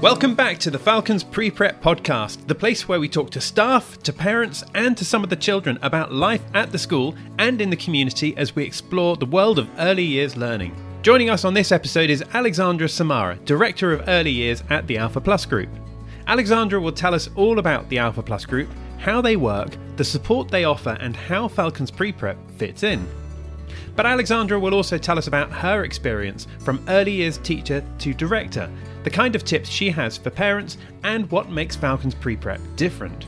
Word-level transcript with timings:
Welcome 0.00 0.36
back 0.36 0.58
to 0.58 0.70
the 0.70 0.78
Falcons 0.78 1.24
Pre 1.24 1.50
Prep 1.50 1.82
Podcast, 1.82 2.46
the 2.46 2.54
place 2.54 2.86
where 2.86 3.00
we 3.00 3.08
talk 3.08 3.30
to 3.30 3.40
staff, 3.40 4.00
to 4.04 4.12
parents, 4.12 4.62
and 4.74 4.96
to 4.96 5.04
some 5.04 5.24
of 5.24 5.30
the 5.30 5.34
children 5.34 5.76
about 5.82 6.12
life 6.12 6.42
at 6.54 6.70
the 6.70 6.78
school 6.78 7.16
and 7.40 7.60
in 7.60 7.68
the 7.68 7.76
community 7.76 8.36
as 8.36 8.54
we 8.54 8.62
explore 8.62 9.16
the 9.16 9.26
world 9.26 9.58
of 9.58 9.68
early 9.76 10.04
years 10.04 10.36
learning. 10.36 10.72
Joining 11.02 11.30
us 11.30 11.44
on 11.44 11.52
this 11.52 11.72
episode 11.72 12.10
is 12.10 12.22
Alexandra 12.32 12.88
Samara, 12.88 13.40
Director 13.44 13.92
of 13.92 14.08
Early 14.08 14.30
Years 14.30 14.62
at 14.70 14.86
the 14.86 14.98
Alpha 14.98 15.20
Plus 15.20 15.44
Group. 15.44 15.70
Alexandra 16.28 16.80
will 16.80 16.92
tell 16.92 17.12
us 17.12 17.28
all 17.34 17.58
about 17.58 17.88
the 17.88 17.98
Alpha 17.98 18.22
Plus 18.22 18.46
Group, 18.46 18.68
how 18.98 19.20
they 19.20 19.34
work, 19.34 19.76
the 19.96 20.04
support 20.04 20.48
they 20.48 20.62
offer, 20.62 20.96
and 21.00 21.16
how 21.16 21.48
Falcons 21.48 21.90
Pre 21.90 22.12
Prep 22.12 22.38
fits 22.52 22.84
in. 22.84 23.04
But 23.98 24.06
Alexandra 24.06 24.60
will 24.60 24.74
also 24.74 24.96
tell 24.96 25.18
us 25.18 25.26
about 25.26 25.50
her 25.50 25.82
experience 25.82 26.46
from 26.60 26.84
early 26.86 27.10
years 27.10 27.38
teacher 27.38 27.82
to 27.98 28.14
director, 28.14 28.70
the 29.02 29.10
kind 29.10 29.34
of 29.34 29.44
tips 29.44 29.68
she 29.68 29.90
has 29.90 30.16
for 30.16 30.30
parents, 30.30 30.78
and 31.02 31.28
what 31.32 31.50
makes 31.50 31.74
Falcons 31.74 32.14
Pre 32.14 32.36
Prep 32.36 32.60
different. 32.76 33.26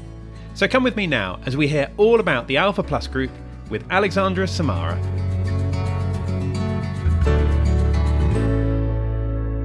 So 0.54 0.68
come 0.68 0.84
with 0.84 0.94
me 0.94 1.08
now 1.08 1.40
as 1.44 1.56
we 1.56 1.66
hear 1.66 1.90
all 1.96 2.20
about 2.20 2.46
the 2.46 2.56
Alpha 2.56 2.84
Plus 2.84 3.08
group 3.08 3.32
with 3.68 3.84
Alexandra 3.90 4.46
Samara. 4.46 4.96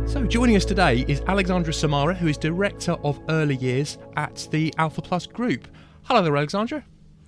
So, 0.07 0.25
joining 0.25 0.55
us 0.55 0.65
today 0.65 1.05
is 1.07 1.21
Alexandra 1.27 1.71
Samara, 1.71 2.15
who 2.15 2.29
is 2.29 2.37
Director 2.39 2.93
of 3.03 3.19
Early 3.29 3.57
Years 3.57 3.99
at 4.17 4.47
the 4.49 4.73
Alpha 4.79 5.03
Plus 5.03 5.27
Group. 5.27 5.67
Hello 6.05 6.23
there, 6.23 6.35
Alexandra. 6.35 6.83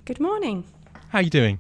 Good 0.05 0.19
morning. 0.19 0.63
How 1.09 1.19
are 1.19 1.21
you 1.21 1.29
doing? 1.29 1.59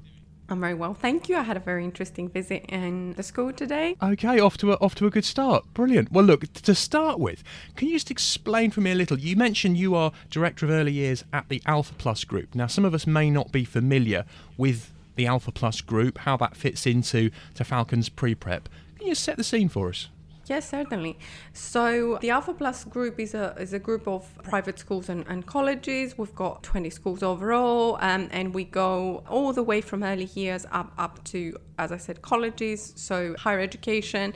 I'm 0.49 0.61
very 0.61 0.73
well, 0.73 0.93
thank 0.93 1.27
you. 1.27 1.35
I 1.35 1.43
had 1.43 1.57
a 1.57 1.61
very 1.61 1.83
interesting 1.83 2.29
visit 2.29 2.65
in 2.69 3.13
the 3.13 3.23
school 3.23 3.51
today. 3.51 3.97
Okay, 4.01 4.39
off 4.39 4.57
to 4.57 4.71
a, 4.71 4.75
off 4.75 4.95
to 4.95 5.05
a 5.05 5.09
good 5.09 5.25
start. 5.25 5.65
Brilliant. 5.73 6.11
Well, 6.11 6.23
look 6.23 6.51
to 6.53 6.73
start 6.73 7.19
with, 7.19 7.43
can 7.75 7.89
you 7.89 7.95
just 7.95 8.09
explain 8.11 8.71
for 8.71 8.81
me 8.81 8.91
a 8.91 8.95
little? 8.95 9.19
You 9.19 9.35
mentioned 9.35 9.77
you 9.77 9.93
are 9.95 10.13
director 10.29 10.65
of 10.65 10.71
early 10.71 10.93
years 10.93 11.25
at 11.33 11.49
the 11.49 11.61
Alpha 11.65 11.93
Plus 11.97 12.23
Group. 12.23 12.55
Now, 12.55 12.67
some 12.67 12.85
of 12.85 12.93
us 12.93 13.05
may 13.05 13.29
not 13.29 13.51
be 13.51 13.65
familiar 13.65 14.23
with 14.55 14.93
the 15.15 15.27
Alpha 15.27 15.51
Plus 15.51 15.81
Group, 15.81 16.19
how 16.19 16.37
that 16.37 16.55
fits 16.55 16.85
into 16.85 17.29
to 17.55 17.65
Falcons 17.65 18.07
pre 18.07 18.33
prep. 18.33 18.69
Can 18.97 19.07
you 19.07 19.15
set 19.15 19.35
the 19.35 19.43
scene 19.43 19.67
for 19.67 19.89
us? 19.89 20.07
Yes, 20.47 20.69
certainly. 20.69 21.19
So 21.51 22.17
the 22.21 22.29
Alpha 22.29 22.53
Plus 22.53 22.85
group 22.85 23.19
is 23.19 23.33
a 23.33 23.53
is 23.59 23.73
a 23.73 23.79
group 23.79 24.07
of 24.07 24.23
private 24.43 24.79
schools 24.79 25.09
and, 25.09 25.25
and 25.27 25.45
colleges. 25.45 26.17
We've 26.17 26.33
got 26.35 26.63
20 26.63 26.89
schools 26.89 27.21
overall, 27.21 27.97
um, 27.99 28.29
and 28.31 28.53
we 28.53 28.63
go 28.63 29.23
all 29.29 29.51
the 29.51 29.63
way 29.63 29.81
from 29.81 30.03
early 30.03 30.29
years 30.35 30.65
up 30.71 30.93
up 30.97 31.21
to, 31.25 31.57
as 31.77 31.91
I 31.91 31.97
said, 31.97 32.21
colleges, 32.21 32.93
so 32.95 33.35
higher 33.37 33.59
education. 33.59 34.33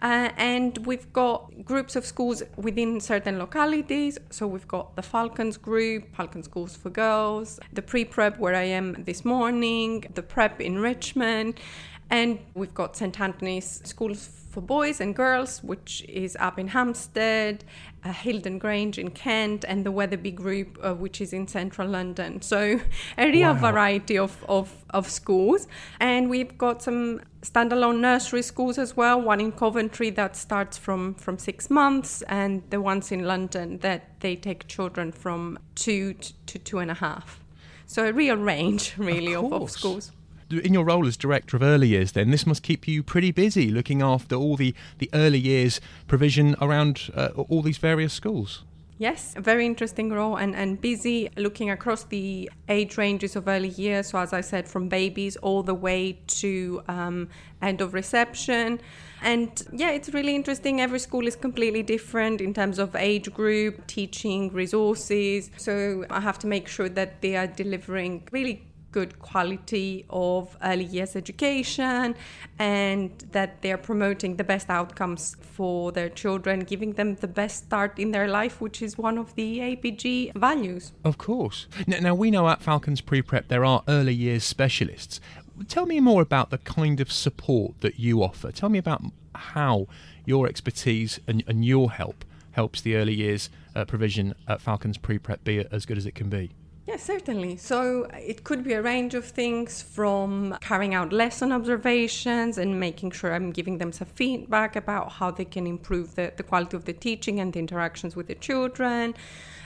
Uh, 0.00 0.30
and 0.38 0.78
we've 0.86 1.12
got 1.12 1.52
groups 1.62 1.94
of 1.94 2.06
schools 2.06 2.42
within 2.56 2.98
certain 2.98 3.38
localities. 3.38 4.16
So 4.30 4.46
we've 4.46 4.68
got 4.68 4.96
the 4.96 5.02
Falcons 5.02 5.58
group, 5.58 6.14
Falcon 6.16 6.42
Schools 6.42 6.74
for 6.74 6.88
Girls, 6.88 7.60
the 7.74 7.82
pre 7.82 8.06
prep 8.06 8.38
where 8.38 8.54
I 8.54 8.64
am 8.64 9.04
this 9.04 9.26
morning, 9.26 10.06
the 10.14 10.22
prep 10.22 10.58
in 10.62 10.78
Richmond, 10.78 11.60
and 12.08 12.38
we've 12.54 12.72
got 12.72 12.96
St. 12.96 13.20
Anthony's 13.20 13.82
Schools 13.84 14.39
for 14.50 14.60
boys 14.60 15.00
and 15.00 15.14
girls, 15.14 15.62
which 15.62 16.04
is 16.08 16.36
up 16.40 16.58
in 16.58 16.68
Hampstead, 16.68 17.64
uh, 18.04 18.12
Hilden 18.12 18.58
Grange 18.58 18.98
in 18.98 19.10
Kent, 19.10 19.64
and 19.66 19.86
the 19.86 19.92
Wetherby 19.92 20.32
Group, 20.32 20.78
uh, 20.82 20.92
which 20.94 21.20
is 21.20 21.32
in 21.32 21.46
central 21.46 21.88
London. 21.88 22.42
So, 22.42 22.80
a 23.16 23.30
real 23.30 23.54
wow. 23.54 23.70
variety 23.70 24.18
of, 24.18 24.44
of, 24.48 24.84
of 24.90 25.08
schools. 25.08 25.68
And 26.00 26.28
we've 26.28 26.58
got 26.58 26.82
some 26.82 27.20
standalone 27.42 28.00
nursery 28.00 28.42
schools 28.42 28.76
as 28.76 28.96
well, 28.96 29.20
one 29.20 29.40
in 29.40 29.52
Coventry 29.52 30.10
that 30.10 30.36
starts 30.36 30.76
from, 30.76 31.14
from 31.14 31.38
six 31.38 31.70
months, 31.70 32.22
and 32.22 32.62
the 32.70 32.80
ones 32.80 33.12
in 33.12 33.24
London 33.24 33.78
that 33.78 34.20
they 34.20 34.34
take 34.34 34.66
children 34.66 35.12
from 35.12 35.58
two 35.76 36.14
to, 36.14 36.32
to 36.46 36.58
two 36.58 36.78
and 36.78 36.90
a 36.90 36.94
half. 36.94 37.40
So, 37.86 38.06
a 38.06 38.12
real 38.12 38.36
range, 38.36 38.94
really, 38.98 39.34
of, 39.34 39.52
of, 39.52 39.62
of 39.62 39.70
schools 39.70 40.10
in 40.50 40.74
your 40.74 40.84
role 40.84 41.06
as 41.06 41.16
director 41.16 41.56
of 41.56 41.62
early 41.62 41.88
years, 41.88 42.12
then 42.12 42.30
this 42.30 42.46
must 42.46 42.62
keep 42.62 42.86
you 42.88 43.02
pretty 43.02 43.30
busy 43.30 43.70
looking 43.70 44.02
after 44.02 44.34
all 44.34 44.56
the, 44.56 44.74
the 44.98 45.10
early 45.12 45.38
years 45.38 45.80
provision 46.06 46.56
around 46.60 47.10
uh, 47.14 47.28
all 47.48 47.62
these 47.62 47.78
various 47.78 48.12
schools. 48.12 48.64
Yes, 49.00 49.32
a 49.34 49.40
very 49.40 49.64
interesting 49.64 50.10
role 50.10 50.36
and, 50.36 50.54
and 50.54 50.78
busy 50.78 51.30
looking 51.38 51.70
across 51.70 52.04
the 52.04 52.50
age 52.68 52.98
ranges 52.98 53.34
of 53.34 53.48
early 53.48 53.70
years. 53.70 54.08
So, 54.10 54.18
as 54.18 54.34
I 54.34 54.42
said, 54.42 54.68
from 54.68 54.90
babies 54.90 55.36
all 55.36 55.62
the 55.62 55.72
way 55.72 56.18
to 56.42 56.82
um, 56.86 57.30
end 57.62 57.80
of 57.80 57.94
reception. 57.94 58.78
And 59.22 59.50
yeah, 59.72 59.88
it's 59.92 60.10
really 60.10 60.34
interesting. 60.34 60.82
Every 60.82 60.98
school 60.98 61.26
is 61.26 61.34
completely 61.34 61.82
different 61.82 62.42
in 62.42 62.52
terms 62.52 62.78
of 62.78 62.94
age 62.94 63.32
group, 63.32 63.86
teaching, 63.86 64.52
resources. 64.52 65.50
So, 65.56 66.04
I 66.10 66.20
have 66.20 66.38
to 66.40 66.46
make 66.46 66.68
sure 66.68 66.90
that 66.90 67.22
they 67.22 67.36
are 67.36 67.46
delivering 67.46 68.28
really 68.32 68.66
good 68.92 69.18
quality 69.18 70.04
of 70.10 70.56
early 70.62 70.84
years 70.84 71.16
education 71.16 72.14
and 72.58 73.10
that 73.32 73.62
they're 73.62 73.78
promoting 73.78 74.36
the 74.36 74.44
best 74.44 74.68
outcomes 74.68 75.36
for 75.40 75.92
their 75.92 76.08
children, 76.08 76.60
giving 76.60 76.94
them 76.94 77.16
the 77.16 77.28
best 77.28 77.64
start 77.64 77.98
in 77.98 78.10
their 78.10 78.28
life, 78.28 78.60
which 78.60 78.82
is 78.82 78.98
one 78.98 79.18
of 79.18 79.34
the 79.34 79.58
APG 79.58 80.34
values. 80.34 80.92
Of 81.04 81.18
course. 81.18 81.66
Now, 81.86 82.00
now 82.00 82.14
we 82.14 82.30
know 82.30 82.48
at 82.48 82.62
Falcons 82.62 83.00
Pre 83.00 83.22
Prep 83.22 83.48
there 83.48 83.64
are 83.64 83.82
early 83.88 84.14
years 84.14 84.44
specialists. 84.44 85.20
Tell 85.68 85.86
me 85.86 86.00
more 86.00 86.22
about 86.22 86.50
the 86.50 86.58
kind 86.58 87.00
of 87.00 87.12
support 87.12 87.80
that 87.80 87.98
you 87.98 88.22
offer. 88.22 88.50
Tell 88.50 88.68
me 88.68 88.78
about 88.78 89.02
how 89.34 89.86
your 90.24 90.46
expertise 90.46 91.20
and, 91.26 91.44
and 91.46 91.64
your 91.64 91.90
help 91.90 92.24
helps 92.52 92.80
the 92.80 92.96
early 92.96 93.14
years 93.14 93.50
uh, 93.74 93.84
provision 93.84 94.34
at 94.48 94.60
Falcons 94.60 94.98
Pre 94.98 95.18
Prep 95.18 95.44
be 95.44 95.64
as 95.70 95.86
good 95.86 95.98
as 95.98 96.06
it 96.06 96.14
can 96.14 96.28
be. 96.28 96.50
Yes, 96.90 97.04
certainly. 97.04 97.56
So 97.56 98.08
it 98.14 98.42
could 98.42 98.64
be 98.64 98.72
a 98.72 98.82
range 98.82 99.14
of 99.14 99.24
things 99.24 99.80
from 99.80 100.58
carrying 100.60 100.92
out 100.92 101.12
lesson 101.12 101.52
observations 101.52 102.58
and 102.58 102.80
making 102.80 103.12
sure 103.12 103.32
I'm 103.32 103.52
giving 103.52 103.78
them 103.78 103.92
some 103.92 104.08
feedback 104.08 104.74
about 104.74 105.12
how 105.12 105.30
they 105.30 105.44
can 105.44 105.68
improve 105.68 106.16
the, 106.16 106.32
the 106.36 106.42
quality 106.42 106.76
of 106.76 106.86
the 106.86 106.92
teaching 106.92 107.38
and 107.38 107.52
the 107.52 107.60
interactions 107.60 108.16
with 108.16 108.26
the 108.26 108.34
children. 108.34 109.14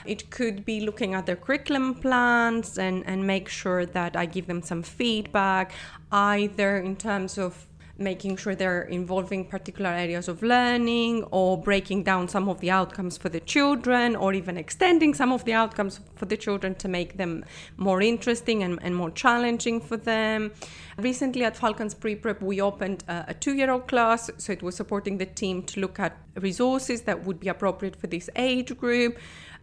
It 0.05 0.29
could 0.29 0.65
be 0.65 0.81
looking 0.81 1.15
at 1.15 1.25
their 1.25 1.35
curriculum 1.35 1.95
plans 1.95 2.77
and, 2.77 3.03
and 3.07 3.25
make 3.25 3.49
sure 3.49 3.87
that 3.87 4.15
I 4.15 4.27
give 4.27 4.45
them 4.45 4.61
some 4.61 4.83
feedback, 4.83 5.71
either 6.11 6.77
in 6.77 6.95
terms 6.95 7.39
of 7.39 7.65
making 7.97 8.35
sure 8.35 8.55
they're 8.55 8.83
involving 8.83 9.45
particular 9.45 9.89
areas 9.89 10.27
of 10.27 10.43
learning 10.43 11.23
or 11.31 11.57
breaking 11.57 12.03
down 12.03 12.27
some 12.27 12.49
of 12.49 12.59
the 12.59 12.69
outcomes 12.69 13.17
for 13.17 13.29
the 13.29 13.39
children 13.39 14.15
or 14.15 14.33
even 14.33 14.57
extending 14.57 15.13
some 15.13 15.31
of 15.31 15.45
the 15.45 15.53
outcomes 15.53 15.99
for 16.15 16.25
the 16.25 16.35
children 16.35 16.75
to 16.75 16.87
make 16.87 17.17
them 17.17 17.45
more 17.77 18.01
interesting 18.01 18.63
and, 18.63 18.79
and 18.81 18.95
more 18.95 19.11
challenging 19.11 19.79
for 19.79 19.97
them. 19.97 20.51
Recently 20.97 21.43
at 21.43 21.55
Falcons 21.55 21.93
Pre 21.93 22.15
Prep, 22.15 22.41
we 22.41 22.61
opened 22.61 23.03
a, 23.07 23.25
a 23.29 23.33
two 23.33 23.53
year 23.53 23.71
old 23.71 23.87
class, 23.87 24.29
so 24.37 24.51
it 24.51 24.61
was 24.61 24.75
supporting 24.75 25.17
the 25.17 25.25
team 25.25 25.63
to 25.63 25.79
look 25.79 25.99
at 25.99 26.17
resources 26.35 27.01
that 27.03 27.23
would 27.25 27.39
be 27.39 27.47
appropriate 27.47 27.95
for 27.95 28.07
this 28.07 28.29
age 28.35 28.77
group. 28.77 29.17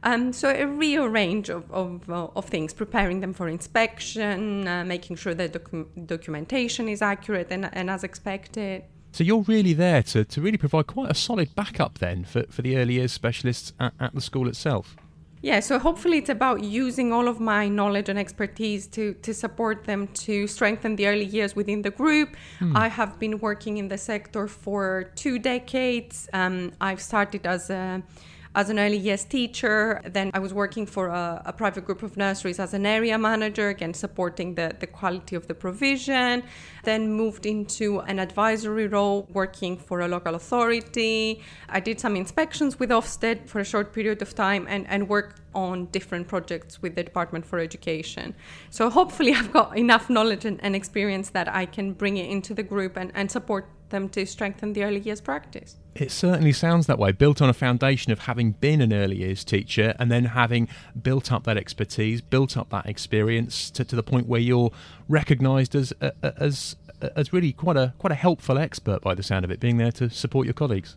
Um, 0.05 0.33
so 0.33 0.51
a 0.51 0.67
real 0.67 1.07
range 1.07 1.49
of, 1.49 1.71
of, 1.71 2.11
uh, 2.11 2.29
of, 2.35 2.47
things, 2.47 2.75
preparing 2.75 3.21
them 3.21 3.33
for 3.33 3.49
inspection, 3.49 4.67
uh, 4.67 4.85
making 4.85 5.17
sure 5.17 5.35
that 5.35 5.53
docu- 5.53 6.07
documentation 6.07 6.89
is 6.89 7.03
accurate 7.03 7.49
and, 7.51 7.71
and 7.73 7.89
as 7.89 8.03
expected. 8.03 8.83
So 9.13 9.23
you're 9.23 9.43
really 9.43 9.75
there 9.75 10.03
to, 10.05 10.25
to 10.25 10.41
really 10.41 10.57
provide 10.57 10.87
quite 10.87 11.11
a 11.11 11.15
solid 11.15 11.55
backup 11.55 11.99
then 11.99 12.25
for, 12.25 12.45
for 12.51 12.63
the 12.63 12.77
early 12.79 12.95
years 12.95 13.13
specialists 13.13 13.73
at, 13.79 13.93
at 14.01 14.15
the 14.15 14.21
school 14.21 14.49
itself. 14.49 14.97
Yeah, 15.43 15.59
so 15.59 15.81
hopefully 15.81 16.19
it's 16.19 16.31
about 16.31 16.63
using 16.63 17.13
all 17.13 17.27
of 17.27 17.41
my 17.41 17.69
knowledge 17.69 18.09
and 18.09 18.17
expertise 18.17 18.87
to, 18.89 19.15
to 19.15 19.35
support 19.35 19.85
them 19.85 20.07
to 20.09 20.47
strengthen 20.47 20.95
the 20.95 21.09
early 21.09 21.25
years 21.25 21.57
within 21.57 21.83
the 21.83 21.91
group. 21.91 22.37
Hmm. 22.61 22.77
I 22.77 22.87
have 22.87 23.19
been 23.19 23.41
working 23.41 23.79
in 23.79 23.89
the 23.89 23.99
sector 23.99 24.47
for 24.47 25.11
two 25.17 25.41
decades. 25.41 26.29
Um, 26.33 26.73
I've 26.81 27.03
started 27.03 27.45
as 27.45 27.71
a 27.71 28.05
as 28.55 28.71
an 28.71 28.79
early 28.79 28.97
years 28.97 29.25
teacher. 29.25 30.01
Then 30.05 30.31
I 30.35 30.39
was 30.39 30.53
working 30.53 30.87
for 30.87 31.09
a, 31.09 31.43
a, 31.47 31.53
private 31.53 31.85
group 31.85 32.03
of 32.03 32.17
nurseries 32.17 32.59
as 32.59 32.75
an 32.75 32.87
area 32.87 33.19
manager, 33.19 33.69
again, 33.69 33.95
supporting 33.95 34.55
the, 34.55 34.77
the 34.79 34.87
quality 34.87 35.37
of 35.37 35.47
the 35.47 35.55
provision. 35.55 36.43
Then 36.85 37.13
moved 37.13 37.47
into 37.47 38.01
an 38.01 38.19
advisory 38.19 38.87
role, 38.87 39.29
working 39.33 39.77
for 39.77 40.01
a 40.01 40.09
local 40.09 40.35
authority. 40.35 41.43
I 41.69 41.81
did 41.81 42.01
some 42.01 42.17
inspections 42.17 42.79
with 42.79 42.91
Ofsted 42.91 43.49
for 43.49 43.61
a 43.61 43.65
short 43.65 43.93
period 43.93 44.23
of 44.23 44.35
time 44.35 44.67
and, 44.69 44.87
and 44.89 45.09
worked 45.09 45.42
on 45.55 45.87
different 45.87 46.29
projects 46.29 46.81
with 46.83 46.95
the 46.95 47.03
Department 47.03 47.45
for 47.45 47.59
Education. 47.59 48.35
So 48.71 48.91
hopefully 48.91 49.33
I've 49.35 49.53
got 49.53 49.77
enough 49.77 50.09
knowledge 50.09 50.45
and, 50.45 50.63
and 50.63 50.75
experience 50.75 51.31
that 51.31 51.49
I 51.49 51.67
can 51.67 51.93
bring 51.93 52.17
it 52.17 52.31
into 52.31 52.55
the 52.55 52.63
group 52.63 52.97
and, 52.97 53.13
and 53.15 53.31
support 53.31 53.69
them 53.93 54.09
to 54.09 54.27
strengthen 54.27 54.73
the 54.73 54.83
early 54.83 54.99
years 54.99 55.21
practice. 55.21 55.77
It 55.95 56.11
certainly 56.11 56.53
sounds 56.53 56.87
that 56.87 56.99
way, 56.99 57.13
built 57.13 57.41
on 57.41 57.49
a 57.49 57.53
foundation 57.53 58.11
of 58.11 58.21
having 58.21 58.53
been 58.53 58.81
an 58.81 58.93
early 58.93 59.17
years 59.17 59.45
teacher 59.45 59.95
and 59.99 60.11
then 60.11 60.25
having 60.25 60.69
built 61.01 61.31
up 61.31 61.45
that 61.45 61.57
expertise, 61.57 62.21
built 62.21 62.57
up 62.57 62.71
that 62.71 62.87
experience 62.87 63.71
to, 63.71 63.85
to 63.85 63.95
the 63.95 64.03
point 64.03 64.27
where 64.27 64.41
you're 64.41 64.73
recognised 65.09 65.75
as 65.75 65.93
as 66.23 66.77
as 67.17 67.33
really 67.33 67.53
quite 67.53 67.77
a 67.77 67.93
quite 67.99 68.13
a 68.13 68.17
helpful 68.17 68.59
expert 68.59 69.03
by 69.03 69.15
the 69.15 69.23
sound 69.23 69.45
of 69.45 69.51
it, 69.51 69.61
being 69.61 69.77
there 69.77 69.93
to 69.93 70.09
support 70.09 70.47
your 70.47 70.55
colleagues. 70.55 70.97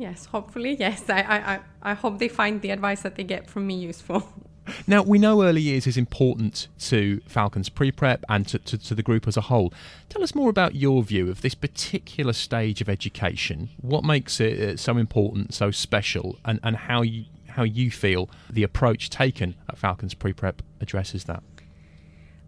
Yes, 0.00 0.24
hopefully, 0.24 0.76
yes. 0.80 1.10
I, 1.10 1.20
I, 1.20 1.90
I 1.90 1.92
hope 1.92 2.20
they 2.20 2.28
find 2.28 2.62
the 2.62 2.70
advice 2.70 3.02
that 3.02 3.16
they 3.16 3.22
get 3.22 3.50
from 3.50 3.66
me 3.66 3.74
useful. 3.74 4.26
Now, 4.86 5.02
we 5.02 5.18
know 5.18 5.42
early 5.42 5.62
years 5.62 5.88
is 5.88 5.96
important 5.96 6.68
to 6.80 7.20
Falcons 7.26 7.68
pre 7.68 7.90
prep 7.90 8.24
and 8.28 8.46
to, 8.46 8.58
to, 8.60 8.78
to, 8.78 8.94
the 8.94 9.02
group 9.02 9.26
as 9.26 9.36
a 9.36 9.40
whole. 9.40 9.72
Tell 10.08 10.22
us 10.22 10.32
more 10.32 10.48
about 10.48 10.76
your 10.76 11.02
view 11.02 11.28
of 11.28 11.40
this 11.40 11.56
particular 11.56 12.32
stage 12.32 12.80
of 12.80 12.88
education. 12.88 13.70
What 13.80 14.04
makes 14.04 14.38
it 14.38 14.60
uh, 14.60 14.76
so 14.76 14.96
important, 14.96 15.54
so 15.54 15.72
special, 15.72 16.38
and, 16.44 16.60
and 16.62 16.76
how, 16.76 17.02
you, 17.02 17.24
how 17.48 17.64
you 17.64 17.90
feel 17.90 18.30
the 18.48 18.62
approach 18.62 19.10
taken 19.10 19.56
at 19.68 19.76
Falcons 19.76 20.14
pre 20.14 20.32
prep 20.32 20.62
addresses 20.80 21.24
that? 21.24 21.42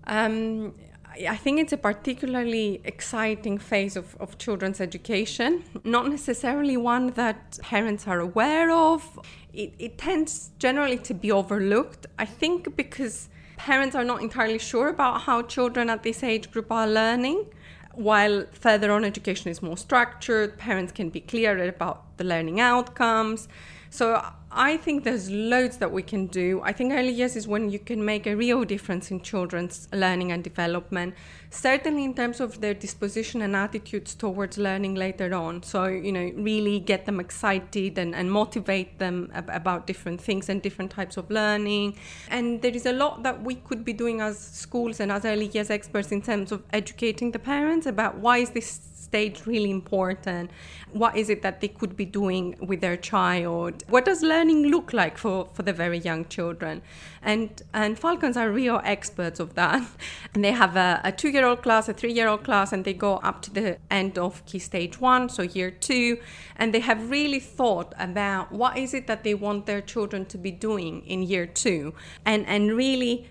Um, 0.06 0.75
I 1.14 1.37
think 1.37 1.61
it's 1.61 1.73
a 1.73 1.76
particularly 1.76 2.81
exciting 2.85 3.59
phase 3.59 3.97
of, 3.97 4.17
of 4.19 4.38
children's 4.38 4.81
education, 4.81 5.64
not 5.85 6.09
necessarily 6.09 6.76
one 6.76 7.09
that 7.11 7.59
parents 7.62 8.06
are 8.06 8.20
aware 8.20 8.70
of. 8.70 9.20
It, 9.53 9.75
it 9.79 9.99
tends 9.99 10.50
generally 10.59 10.99
to 10.99 11.14
be 11.14 11.31
overlooked, 11.31 12.06
I 12.19 12.25
think, 12.25 12.76
because 12.76 13.29
parents 13.56 13.94
are 13.94 14.05
not 14.05 14.23
entirely 14.23 14.59
sure 14.59 14.88
about 14.88 15.23
how 15.23 15.43
children 15.43 15.91
at 15.91 16.03
this 16.03 16.23
age 16.23 16.50
group 16.50 16.73
are 16.73 16.88
learning. 16.88 17.47
While 17.94 18.47
further 18.53 18.91
on 18.91 19.05
education 19.05 19.50
is 19.50 19.61
more 19.61 19.76
structured, 19.76 20.56
parents 20.59 20.93
can 20.93 21.11
be 21.11 21.20
clearer 21.20 21.69
about 21.69 22.17
the 22.17 22.25
learning 22.25 22.59
outcomes. 22.61 23.49
So 23.91 24.25
I 24.54 24.76
think 24.76 25.04
there's 25.04 25.31
loads 25.31 25.78
that 25.78 25.90
we 25.90 26.02
can 26.02 26.26
do. 26.26 26.60
I 26.62 26.72
think 26.72 26.93
early 26.93 27.10
years 27.10 27.37
is 27.37 27.49
when 27.49 27.70
you 27.70 27.78
can 27.78 28.04
make 28.04 28.26
a 28.26 28.37
real 28.37 28.64
difference 28.64 29.10
in 29.10 29.22
children's 29.22 29.88
learning 29.93 30.31
and 30.31 30.44
development, 30.44 31.14
certainly 31.52 32.02
in 32.02 32.14
terms 32.14 32.40
of 32.40 32.60
their 32.62 32.72
disposition 32.72 33.43
and 33.43 33.54
attitudes 33.54 34.14
towards 34.14 34.56
learning 34.56 34.94
later 34.94 35.34
on. 35.34 35.62
So, 35.62 35.84
you 35.84 36.10
know, 36.10 36.32
really 36.34 36.81
get 36.81 37.04
them 37.04 37.20
excited 37.20 37.99
and, 37.99 38.14
and 38.14 38.32
motivate 38.32 38.99
them 38.99 39.31
ab- 39.34 39.50
about 39.52 39.87
different 39.87 40.20
things 40.20 40.49
and 40.49 40.62
different 40.62 40.90
types 40.90 41.19
of 41.19 41.31
learning. 41.31 41.99
And 42.31 42.62
there 42.62 42.75
is 42.75 42.87
a 42.87 42.93
lot 42.93 43.22
that 43.25 43.43
we 43.43 43.56
could 43.56 43.84
be 43.84 43.93
doing 43.93 44.22
as 44.22 44.38
schools 44.38 44.99
and 44.99 45.12
as 45.12 45.26
early 45.26 45.46
years 45.49 45.69
experts 45.69 46.10
in 46.10 46.22
terms 46.22 46.52
of 46.52 46.62
educating 46.72 47.32
the 47.32 47.38
parents 47.38 47.87
about 47.87 48.16
why 48.19 48.38
is 48.38 48.50
this 48.50 48.81
stage 49.12 49.46
really 49.46 49.70
important? 49.70 50.50
What 50.93 51.16
is 51.16 51.28
it 51.28 51.43
that 51.43 51.60
they 51.60 51.69
could 51.69 51.96
be 51.96 52.06
doing 52.06 52.56
with 52.60 52.81
their 52.81 52.96
child? 52.96 53.84
What 53.88 54.06
does 54.06 54.22
learning 54.22 54.69
look 54.69 54.94
like 54.94 55.19
for, 55.19 55.50
for 55.52 55.62
the 55.62 55.72
very 55.75 55.99
young 55.99 56.25
children? 56.37 56.81
And 57.22 57.50
and 57.75 57.99
Falcons 57.99 58.38
are 58.38 58.50
real 58.50 58.81
experts 58.84 59.38
of 59.38 59.54
that. 59.54 59.82
And 60.34 60.43
they 60.43 60.52
have 60.52 60.76
a, 60.76 61.00
a 61.04 61.12
two 61.12 61.28
year 61.28 61.42
old 61.44 61.62
class, 61.62 61.89
a 61.89 61.93
three 61.93 62.12
year 62.12 62.29
old 62.29 62.44
class, 62.44 62.73
and 62.73 62.85
they 62.85 62.94
go 62.94 63.17
up 63.17 63.43
to 63.43 63.50
the 63.50 63.79
end 63.91 64.19
of 64.19 64.44
key 64.47 64.59
stage 64.59 65.00
one, 65.00 65.29
so 65.29 65.43
year 65.43 65.71
two. 65.71 66.19
And 66.56 66.73
they 66.73 66.81
have 66.81 67.11
really 67.11 67.41
thought 67.41 67.94
about 67.99 68.53
what 68.53 68.77
is 68.77 68.94
it 68.94 69.06
that 69.06 69.25
they 69.25 69.35
want 69.35 69.67
their 69.67 69.81
children 69.81 70.27
to 70.27 70.39
be 70.39 70.50
doing 70.50 71.03
in 71.06 71.23
year 71.23 71.47
two 71.47 71.94
and, 72.25 72.47
and 72.47 72.73
really 72.77 73.29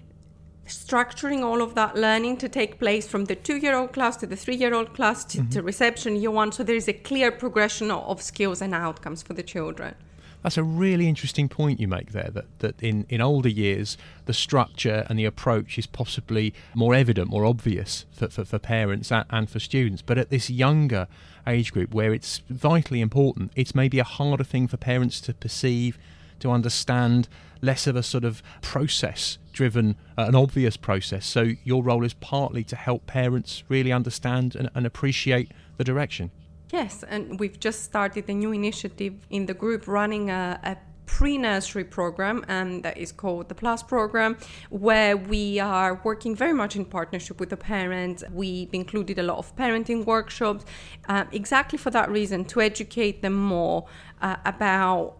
structuring 0.68 1.44
all 1.44 1.62
of 1.62 1.75
that 1.75 1.96
learning 1.96 2.38
to 2.38 2.48
take 2.48 2.80
place 2.80 3.08
from 3.08 3.25
the 3.25 3.36
two 3.36 3.58
year 3.58 3.75
old 3.75 3.94
class 3.94 4.16
to 4.18 4.28
the 4.28 4.36
three 4.36 4.56
year 4.56 4.74
old 4.74 4.94
class 4.94 5.25
to, 5.25 5.40
mm-hmm. 5.40 5.50
to, 5.50 5.62
reception 5.62 6.16
year 6.16 6.31
one. 6.31 6.52
So 6.52 6.64
there 6.64 6.75
is 6.75 6.88
a 6.88 6.94
clear 6.94 7.31
progression 7.31 7.92
of 7.92 8.22
skills 8.22 8.62
and 8.62 8.74
outcomes 8.74 9.22
for 9.22 9.34
the 9.34 9.44
children. 9.44 9.96
That's 10.44 10.58
a 10.58 10.64
really 10.64 11.08
interesting 11.08 11.50
point 11.50 11.80
you 11.80 11.88
make 11.88 12.12
there 12.12 12.30
that, 12.34 12.60
that 12.60 12.82
in, 12.82 13.06
in 13.10 13.22
older 13.22 13.50
years, 13.50 13.98
the 14.26 14.34
structure 14.34 15.06
and 15.08 15.20
the 15.20 15.26
approach 15.26 15.78
is 15.78 15.86
possibly 15.86 16.54
more 16.74 16.96
evident, 16.96 17.30
more 17.30 17.46
obvious 17.46 18.06
for, 18.12 18.28
for, 18.30 18.44
for 18.44 18.58
parents 18.58 19.12
and, 19.12 19.26
and 19.30 19.50
for 19.50 19.60
students. 19.60 20.02
But 20.02 20.18
at 20.18 20.30
this 20.30 20.50
younger 20.50 21.08
age 21.46 21.72
group 21.72 21.94
where 21.94 22.14
it's 22.14 22.42
vitally 22.50 23.02
important, 23.02 23.52
it's 23.56 23.76
maybe 23.76 24.00
a 24.00 24.04
harder 24.04 24.44
thing 24.44 24.68
for 24.68 24.78
parents 24.78 25.22
to 25.22 25.34
perceive, 25.34 25.98
to 26.40 26.50
understand, 26.50 27.28
less 27.62 27.86
of 27.86 27.96
a 27.96 28.04
sort 28.04 28.24
of 28.24 28.42
process 28.62 29.38
driven, 29.54 29.96
uh, 30.18 30.24
an 30.24 30.36
obvious 30.36 30.78
process. 30.78 31.26
So 31.26 31.52
your 31.64 31.84
role 31.84 32.04
is 32.04 32.14
partly 32.16 32.64
to 32.66 32.76
help 32.76 33.06
parents 33.06 33.64
really 33.70 33.92
understand 33.92 34.56
and, 34.56 34.70
and 34.74 34.86
appreciate 34.88 35.52
the 35.78 35.84
direction. 35.84 36.32
Yes, 36.71 37.03
and 37.07 37.39
we've 37.39 37.59
just 37.59 37.83
started 37.83 38.29
a 38.29 38.33
new 38.33 38.51
initiative 38.51 39.25
in 39.29 39.45
the 39.45 39.53
group 39.53 39.88
running 39.88 40.29
a, 40.29 40.59
a 40.63 40.77
pre-nursery 41.06 41.83
program 41.83 42.45
and 42.47 42.83
that 42.83 42.97
is 42.97 43.12
called 43.12 43.50
the 43.50 43.56
plus 43.56 43.83
program 43.83 44.38
where 44.69 45.18
we 45.18 45.59
are 45.59 46.00
working 46.06 46.33
very 46.33 46.53
much 46.53 46.77
in 46.77 46.85
partnership 46.85 47.38
with 47.38 47.50
the 47.50 47.57
parents 47.57 48.23
we've 48.31 48.73
included 48.73 49.19
a 49.19 49.23
lot 49.23 49.38
of 49.38 49.53
parenting 49.57 50.06
workshops 50.06 50.63
uh, 51.09 51.25
exactly 51.33 51.77
for 51.77 51.89
that 51.89 52.09
reason 52.09 52.45
to 52.45 52.62
educate 52.62 53.21
them 53.21 53.33
more 53.33 53.85
uh, 54.21 54.38
about 54.45 55.18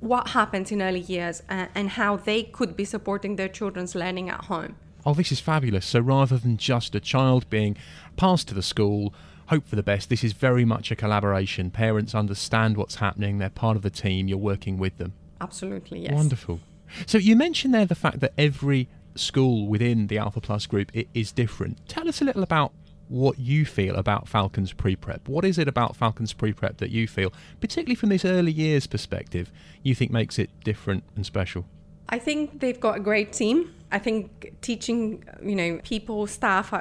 what 0.00 0.28
happens 0.28 0.72
in 0.72 0.82
early 0.82 1.00
years 1.00 1.42
uh, 1.48 1.66
and 1.74 1.90
how 1.90 2.16
they 2.16 2.42
could 2.42 2.76
be 2.76 2.84
supporting 2.84 3.36
their 3.36 3.48
children's 3.48 3.94
learning 3.94 4.28
at 4.28 4.44
home. 4.46 4.76
Oh, 5.06 5.14
this 5.14 5.32
is 5.32 5.40
fabulous. 5.40 5.86
So 5.86 6.00
rather 6.00 6.38
than 6.38 6.56
just 6.56 6.94
a 6.94 7.00
child 7.00 7.48
being 7.48 7.76
passed 8.16 8.48
to 8.48 8.54
the 8.54 8.62
school, 8.62 9.14
hope 9.50 9.66
for 9.66 9.74
the 9.74 9.82
best, 9.82 10.08
this 10.08 10.22
is 10.22 10.32
very 10.32 10.64
much 10.64 10.92
a 10.92 10.96
collaboration. 10.96 11.72
Parents 11.72 12.14
understand 12.14 12.76
what's 12.76 12.94
happening, 12.96 13.38
they're 13.38 13.50
part 13.50 13.76
of 13.76 13.82
the 13.82 13.90
team, 13.90 14.28
you're 14.28 14.38
working 14.38 14.78
with 14.78 14.96
them. 14.98 15.12
Absolutely, 15.40 16.00
yes. 16.04 16.12
Wonderful. 16.12 16.60
So 17.06 17.18
you 17.18 17.34
mentioned 17.34 17.74
there 17.74 17.84
the 17.84 17.96
fact 17.96 18.20
that 18.20 18.32
every 18.38 18.88
school 19.16 19.66
within 19.66 20.06
the 20.06 20.18
Alpha 20.18 20.40
Plus 20.40 20.66
group 20.66 20.92
is 21.14 21.32
different. 21.32 21.86
Tell 21.88 22.08
us 22.08 22.22
a 22.22 22.24
little 22.24 22.44
about 22.44 22.72
what 23.08 23.40
you 23.40 23.64
feel 23.64 23.96
about 23.96 24.28
Falcons 24.28 24.72
pre 24.72 24.94
prep. 24.94 25.28
What 25.28 25.44
is 25.44 25.58
it 25.58 25.66
about 25.66 25.96
Falcons 25.96 26.32
pre 26.32 26.52
prep 26.52 26.76
that 26.76 26.90
you 26.90 27.08
feel, 27.08 27.32
particularly 27.60 27.96
from 27.96 28.10
this 28.10 28.24
early 28.24 28.52
years 28.52 28.86
perspective, 28.86 29.50
you 29.82 29.96
think 29.96 30.12
makes 30.12 30.38
it 30.38 30.50
different 30.62 31.02
and 31.16 31.26
special? 31.26 31.66
I 32.08 32.20
think 32.20 32.60
they've 32.60 32.78
got 32.78 32.98
a 32.98 33.00
great 33.00 33.32
team. 33.32 33.74
I 33.90 33.98
think 33.98 34.54
teaching, 34.60 35.24
you 35.42 35.56
know, 35.56 35.80
people, 35.82 36.28
staff 36.28 36.72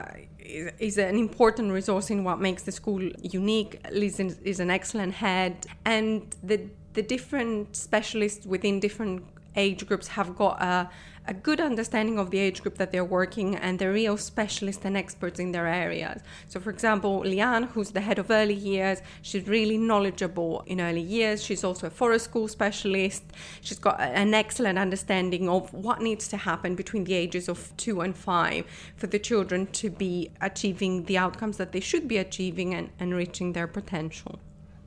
is, 0.49 0.71
is 0.79 0.97
an 0.97 1.15
important 1.15 1.71
resource 1.71 2.09
in 2.09 2.23
what 2.23 2.39
makes 2.39 2.63
the 2.63 2.71
school 2.71 3.01
unique. 3.21 3.79
Liz 3.91 4.19
is 4.19 4.59
an 4.59 4.69
excellent 4.69 5.13
head, 5.13 5.65
and 5.85 6.35
the 6.43 6.59
the 6.93 7.01
different 7.03 7.75
specialists 7.75 8.45
within 8.45 8.79
different 8.79 9.23
age 9.55 9.85
groups 9.87 10.07
have 10.09 10.35
got 10.35 10.61
a 10.61 10.89
a 11.29 11.33
good 11.33 11.59
understanding 11.59 12.17
of 12.17 12.31
the 12.31 12.39
age 12.39 12.63
group 12.63 12.79
that 12.79 12.91
they're 12.91 13.05
working 13.05 13.55
and 13.55 13.77
they're 13.77 13.91
real 13.91 14.17
specialists 14.17 14.83
and 14.83 14.97
experts 14.97 15.39
in 15.39 15.51
their 15.51 15.67
areas. 15.67 16.23
So, 16.47 16.59
for 16.59 16.71
example, 16.71 17.19
Liane, 17.19 17.63
who's 17.63 17.91
the 17.91 18.01
head 18.01 18.17
of 18.17 18.31
early 18.31 18.55
years, 18.55 19.03
she's 19.21 19.47
really 19.47 19.77
knowledgeable 19.77 20.63
in 20.65 20.81
early 20.81 21.01
years. 21.01 21.43
She's 21.43 21.63
also 21.63 21.85
a 21.85 21.91
forest 21.91 22.25
school 22.25 22.47
specialist. 22.47 23.23
She's 23.61 23.77
got 23.77 24.01
an 24.01 24.33
excellent 24.33 24.79
understanding 24.79 25.47
of 25.47 25.71
what 25.71 26.01
needs 26.01 26.27
to 26.29 26.37
happen 26.37 26.73
between 26.73 27.03
the 27.03 27.13
ages 27.13 27.47
of 27.47 27.77
two 27.77 28.01
and 28.01 28.17
five 28.17 28.65
for 28.95 29.05
the 29.05 29.19
children 29.19 29.67
to 29.67 29.91
be 29.91 30.31
achieving 30.41 31.03
the 31.03 31.19
outcomes 31.19 31.57
that 31.57 31.73
they 31.73 31.79
should 31.79 32.07
be 32.07 32.17
achieving 32.17 32.73
and, 32.73 32.89
and 32.99 33.13
reaching 33.13 33.53
their 33.53 33.67
potential. 33.67 34.39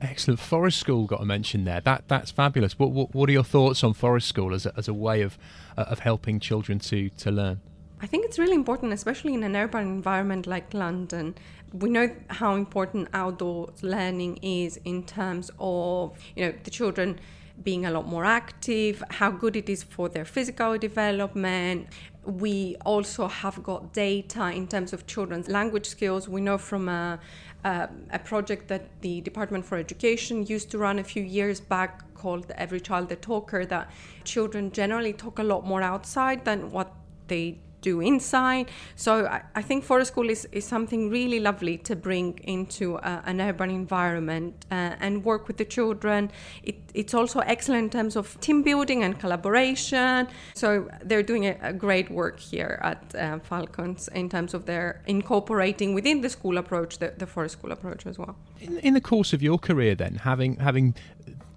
Excellent. 0.03 0.39
Forest 0.39 0.79
School 0.79 1.05
got 1.05 1.21
a 1.21 1.25
mention 1.25 1.63
there. 1.63 1.79
That 1.79 2.03
that's 2.09 2.29
fabulous. 2.29 2.77
What 2.77 2.91
what, 2.91 3.15
what 3.15 3.29
are 3.29 3.31
your 3.31 3.43
thoughts 3.43 3.83
on 3.83 3.93
Forest 3.93 4.27
School 4.27 4.53
as 4.53 4.65
a, 4.65 4.73
as 4.75 4.87
a 4.89 4.93
way 4.93 5.21
of 5.21 5.37
uh, 5.77 5.83
of 5.83 5.99
helping 5.99 6.39
children 6.41 6.79
to 6.79 7.09
to 7.09 7.31
learn? 7.31 7.61
I 8.01 8.05
think 8.05 8.25
it's 8.25 8.37
really 8.37 8.55
important, 8.55 8.91
especially 8.91 9.33
in 9.33 9.43
an 9.43 9.55
urban 9.55 9.83
environment 9.83 10.45
like 10.45 10.73
London. 10.73 11.35
We 11.71 11.89
know 11.89 12.13
how 12.27 12.55
important 12.55 13.07
outdoor 13.13 13.69
learning 13.81 14.39
is 14.41 14.77
in 14.83 15.03
terms 15.03 15.49
of 15.57 16.17
you 16.35 16.45
know 16.45 16.53
the 16.63 16.69
children 16.69 17.19
being 17.63 17.85
a 17.85 17.91
lot 17.91 18.05
more 18.05 18.25
active, 18.25 19.03
how 19.09 19.31
good 19.31 19.55
it 19.55 19.69
is 19.69 19.83
for 19.83 20.09
their 20.09 20.25
physical 20.25 20.77
development. 20.77 21.87
We 22.25 22.75
also 22.85 23.27
have 23.27 23.61
got 23.63 23.93
data 23.93 24.51
in 24.51 24.67
terms 24.67 24.91
of 24.91 25.05
children's 25.07 25.47
language 25.47 25.85
skills. 25.85 26.27
We 26.27 26.41
know 26.41 26.57
from 26.57 26.89
a, 26.89 27.19
uh, 27.63 27.87
a 28.11 28.19
project 28.19 28.67
that 28.67 29.01
the 29.01 29.21
Department 29.21 29.65
for 29.65 29.77
Education 29.77 30.45
used 30.45 30.69
to 30.71 30.77
run 30.77 30.99
a 30.99 31.03
few 31.03 31.23
years 31.23 31.59
back 31.59 32.13
called 32.13 32.51
Every 32.57 32.79
Child 32.79 33.11
a 33.11 33.15
Talker 33.15 33.65
that 33.65 33.89
children 34.23 34.71
generally 34.71 35.13
talk 35.13 35.39
a 35.39 35.43
lot 35.43 35.65
more 35.65 35.81
outside 35.81 36.45
than 36.45 36.71
what 36.71 36.93
they 37.27 37.59
do 37.83 38.01
inside. 38.01 38.65
So 38.95 39.11
I, 39.25 39.41
I 39.55 39.61
think 39.61 39.83
forest 39.83 40.11
school 40.11 40.29
is, 40.29 40.47
is 40.51 40.65
something 40.65 41.09
really 41.09 41.39
lovely 41.39 41.77
to 41.89 41.95
bring 41.95 42.39
into 42.43 42.97
an 43.03 43.41
urban 43.41 43.69
environment 43.69 44.53
uh, 44.71 45.05
and 45.05 45.23
work 45.23 45.47
with 45.47 45.57
the 45.57 45.65
children. 45.65 46.31
It, 46.63 46.75
it's 46.93 47.13
also 47.13 47.39
excellent 47.39 47.83
in 47.83 47.89
terms 47.89 48.15
of 48.15 48.39
team 48.39 48.63
building 48.63 49.03
and 49.03 49.19
collaboration. 49.19 50.27
So 50.53 50.89
they're 51.03 51.27
doing 51.31 51.45
a, 51.45 51.55
a 51.61 51.73
great 51.73 52.09
work 52.09 52.39
here 52.39 52.79
at 52.81 53.15
uh, 53.15 53.39
Falcons 53.39 54.09
in 54.15 54.29
terms 54.29 54.53
of 54.53 54.65
their 54.65 55.01
incorporating 55.07 55.93
within 55.93 56.21
the 56.21 56.29
school 56.29 56.57
approach 56.57 56.97
the, 56.99 57.13
the 57.17 57.27
forest 57.27 57.53
school 57.57 57.71
approach 57.71 58.05
as 58.05 58.17
well. 58.17 58.35
In, 58.61 58.79
in 58.79 58.93
the 58.93 59.01
course 59.01 59.33
of 59.33 59.41
your 59.41 59.57
career, 59.57 59.95
then 59.95 60.15
having 60.15 60.55
having 60.57 60.95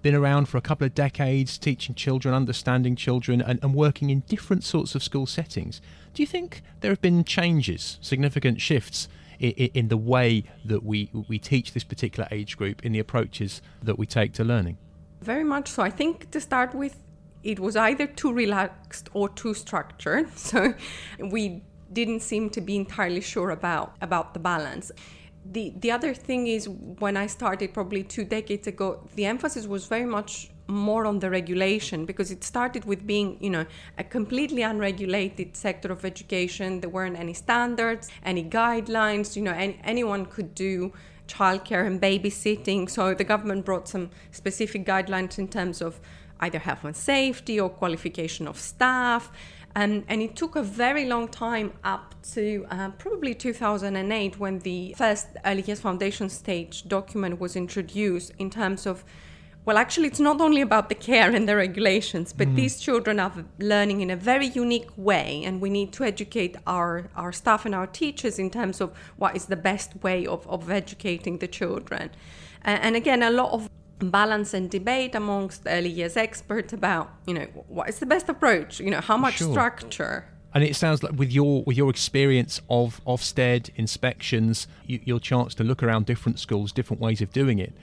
been 0.01 0.15
around 0.15 0.47
for 0.47 0.57
a 0.57 0.61
couple 0.61 0.85
of 0.85 0.93
decades, 0.93 1.57
teaching 1.57 1.95
children, 1.95 2.33
understanding 2.33 2.95
children, 2.95 3.41
and, 3.41 3.59
and 3.61 3.73
working 3.73 4.09
in 4.09 4.21
different 4.21 4.63
sorts 4.63 4.95
of 4.95 5.03
school 5.03 5.25
settings. 5.25 5.81
Do 6.13 6.23
you 6.23 6.27
think 6.27 6.61
there 6.81 6.91
have 6.91 7.01
been 7.01 7.23
changes, 7.23 7.97
significant 8.01 8.61
shifts 8.61 9.07
in, 9.39 9.87
the 9.89 9.97
way 9.97 10.43
that 10.65 10.83
we 10.83 11.11
we 11.27 11.37
teach 11.37 11.73
this 11.73 11.83
particular 11.83 12.27
age 12.31 12.57
group, 12.57 12.83
in 12.83 12.91
the 12.91 12.99
approaches 12.99 13.61
that 13.83 13.97
we 13.99 14.05
take 14.05 14.33
to 14.33 14.43
learning? 14.43 14.77
Very 15.21 15.43
much 15.43 15.67
so. 15.67 15.83
I 15.83 15.89
think 15.89 16.31
to 16.31 16.39
start 16.41 16.73
with, 16.73 16.97
it 17.43 17.59
was 17.59 17.75
either 17.75 18.07
too 18.07 18.33
relaxed 18.33 19.09
or 19.13 19.29
too 19.29 19.53
structured. 19.53 20.29
So 20.35 20.73
we 21.19 21.61
didn't 21.91 22.21
seem 22.21 22.49
to 22.49 22.61
be 22.61 22.75
entirely 22.75 23.21
sure 23.21 23.49
about 23.49 23.95
about 24.01 24.33
the 24.33 24.39
balance. 24.39 24.91
The 25.51 25.73
the 25.79 25.91
other 25.91 26.13
thing 26.13 26.47
is 26.47 26.67
when 26.67 27.15
I 27.15 27.27
started 27.27 27.73
probably 27.73 28.03
two 28.03 28.25
decades 28.25 28.67
ago, 28.67 29.07
the 29.15 29.25
emphasis 29.25 29.65
was 29.67 29.85
very 29.87 30.05
much 30.05 30.49
more 30.67 31.05
on 31.05 31.19
the 31.19 31.29
regulation 31.29 32.05
because 32.05 32.29
it 32.31 32.43
started 32.43 32.85
with 32.85 33.07
being, 33.07 33.37
you 33.39 33.49
know, 33.49 33.65
a 33.97 34.03
completely 34.03 34.61
unregulated 34.61 35.55
sector 35.55 35.91
of 35.91 36.03
education. 36.03 36.81
There 36.81 36.89
weren't 36.89 37.17
any 37.17 37.33
standards, 37.33 38.09
any 38.23 38.43
guidelines, 38.43 39.35
you 39.35 39.41
know, 39.41 39.53
any, 39.53 39.79
anyone 39.83 40.25
could 40.25 40.53
do 40.53 40.91
childcare 41.27 41.85
and 41.85 42.01
babysitting. 42.01 42.89
So 42.89 43.13
the 43.13 43.23
government 43.23 43.65
brought 43.65 43.87
some 43.87 44.09
specific 44.31 44.85
guidelines 44.85 45.37
in 45.37 45.47
terms 45.47 45.81
of 45.81 45.99
either 46.39 46.59
health 46.59 46.83
and 46.83 46.95
safety 46.95 47.59
or 47.59 47.69
qualification 47.69 48.47
of 48.47 48.59
staff. 48.59 49.31
Um, 49.77 50.05
and 50.07 50.23
it 50.23 50.35
took 50.35 50.55
a 50.55 50.63
very 50.63 51.05
long 51.05 51.27
time 51.27 51.71
up 51.83 52.15
to 52.33 52.65
uh, 52.71 52.89
probably 52.97 53.35
2008 53.35 54.39
when 54.39 54.57
the 54.59 54.95
first 54.97 55.27
Early 55.45 55.61
Years 55.61 55.79
Foundation 55.81 56.29
stage 56.29 56.87
document 56.87 57.39
was 57.39 57.55
introduced 57.55 58.33
in 58.39 58.49
terms 58.49 58.87
of 58.87 59.05
well, 59.65 59.77
actually, 59.77 60.07
it's 60.07 60.21
not 60.21 60.39
only 60.39 60.61
about 60.61 60.87
the 60.87 60.95
care 60.95 61.35
and 61.35 61.47
the 61.47 61.53
regulations, 61.57 62.31
but 62.31 62.47
mm. 62.47 62.55
these 62.55 62.79
children 62.79 63.19
are 63.19 63.33
learning 63.59 63.99
in 63.99 64.09
a 64.09 64.15
very 64.15 64.47
unique 64.47 64.89
way, 64.95 65.43
and 65.43 65.59
we 65.59 65.69
need 65.69 65.91
to 65.91 66.05
educate 66.05 66.55
our, 66.65 67.09
our 67.17 67.33
staff 67.33 67.65
and 67.65 67.75
our 67.75 67.85
teachers 67.85 68.39
in 68.39 68.49
terms 68.49 68.79
of 68.79 68.97
what 69.17 69.35
is 69.35 69.47
the 69.47 69.57
best 69.57 70.01
way 70.01 70.25
of, 70.25 70.47
of 70.47 70.71
educating 70.71 71.39
the 71.39 71.49
children. 71.49 72.11
Uh, 72.65 72.79
and 72.81 72.95
again, 72.95 73.21
a 73.21 73.29
lot 73.29 73.51
of 73.51 73.69
balance 73.99 74.53
and 74.53 74.69
debate 74.69 75.15
amongst 75.15 75.63
early 75.65 75.89
years 75.89 76.15
experts 76.15 76.71
about 76.71 77.11
you 77.25 77.33
know 77.33 77.45
what 77.67 77.89
is 77.89 77.99
the 77.99 78.05
best 78.05 78.29
approach 78.29 78.79
you 78.79 78.91
know 78.91 79.01
how 79.01 79.17
much 79.17 79.37
sure. 79.37 79.51
structure 79.51 80.25
and 80.53 80.63
it 80.63 80.75
sounds 80.75 81.03
like 81.03 81.13
with 81.13 81.31
your 81.31 81.63
with 81.63 81.77
your 81.77 81.89
experience 81.89 82.61
of 82.67 82.99
Ofsted 83.05 83.69
inspections, 83.75 84.67
you, 84.87 84.99
your 85.03 85.19
chance 85.19 85.53
to 85.55 85.63
look 85.63 85.83
around 85.83 86.07
different 86.07 86.39
schools, 86.39 86.71
different 86.71 86.99
ways 86.99 87.21
of 87.21 87.31
doing 87.31 87.59
it. 87.59 87.73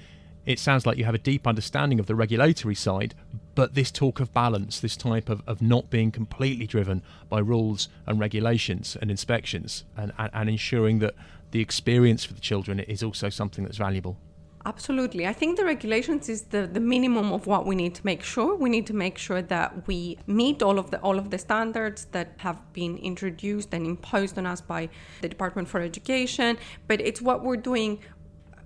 It 0.47 0.59
sounds 0.59 0.85
like 0.85 0.99
you 0.99 1.05
have 1.05 1.15
a 1.15 1.19
deep 1.19 1.47
understanding 1.47 2.01
of 2.01 2.07
the 2.07 2.15
regulatory 2.15 2.75
side, 2.75 3.15
but 3.55 3.75
this 3.75 3.91
talk 3.91 4.19
of 4.19 4.35
balance, 4.35 4.81
this 4.81 4.97
type 4.97 5.29
of, 5.29 5.43
of 5.47 5.63
not 5.63 5.89
being 5.89 6.11
completely 6.11 6.67
driven 6.67 7.03
by 7.29 7.39
rules 7.39 7.89
and 8.07 8.19
regulations 8.19 8.97
and 9.01 9.11
inspections, 9.11 9.85
and, 9.97 10.13
and, 10.19 10.31
and 10.35 10.51
ensuring 10.51 10.99
that 10.99 11.15
the 11.53 11.61
experience 11.61 12.25
for 12.25 12.35
the 12.35 12.41
children 12.41 12.81
is 12.81 13.03
also 13.03 13.31
something 13.31 13.65
that's 13.65 13.79
valuable. 13.79 14.19
Absolutely. 14.67 15.27
I 15.27 15.35
think 15.35 15.59
the 15.59 15.65
regulations 15.65 16.31
is 16.31 16.45
the, 16.45 16.67
the 16.67 16.81
minimum 16.81 17.33
of 17.33 17.47
what 17.47 17.67
we 17.67 17.75
need 17.75 17.95
to 17.97 18.05
make 18.05 18.23
sure. 18.23 18.57
We 18.57 18.71
need 18.71 18.87
to 18.87 18.95
make 18.95 19.19
sure 19.19 19.43
that 19.43 19.87
we 19.87 20.19
meet 20.27 20.63
all 20.63 20.79
of 20.79 20.91
the 20.91 20.99
all 21.01 21.19
of 21.19 21.29
the 21.29 21.37
standards 21.37 22.07
that 22.13 22.33
have 22.39 22.73
been 22.73 22.97
introduced 22.97 23.75
and 23.75 23.87
imposed 23.87 24.39
on 24.39 24.47
us 24.47 24.63
by 24.63 24.89
the 25.21 25.29
Department 25.29 25.69
for 25.69 25.81
Education. 25.81 26.57
But 26.89 27.03
it's 27.03 27.21
what 27.21 27.45
we're 27.45 27.59
doing 27.59 28.01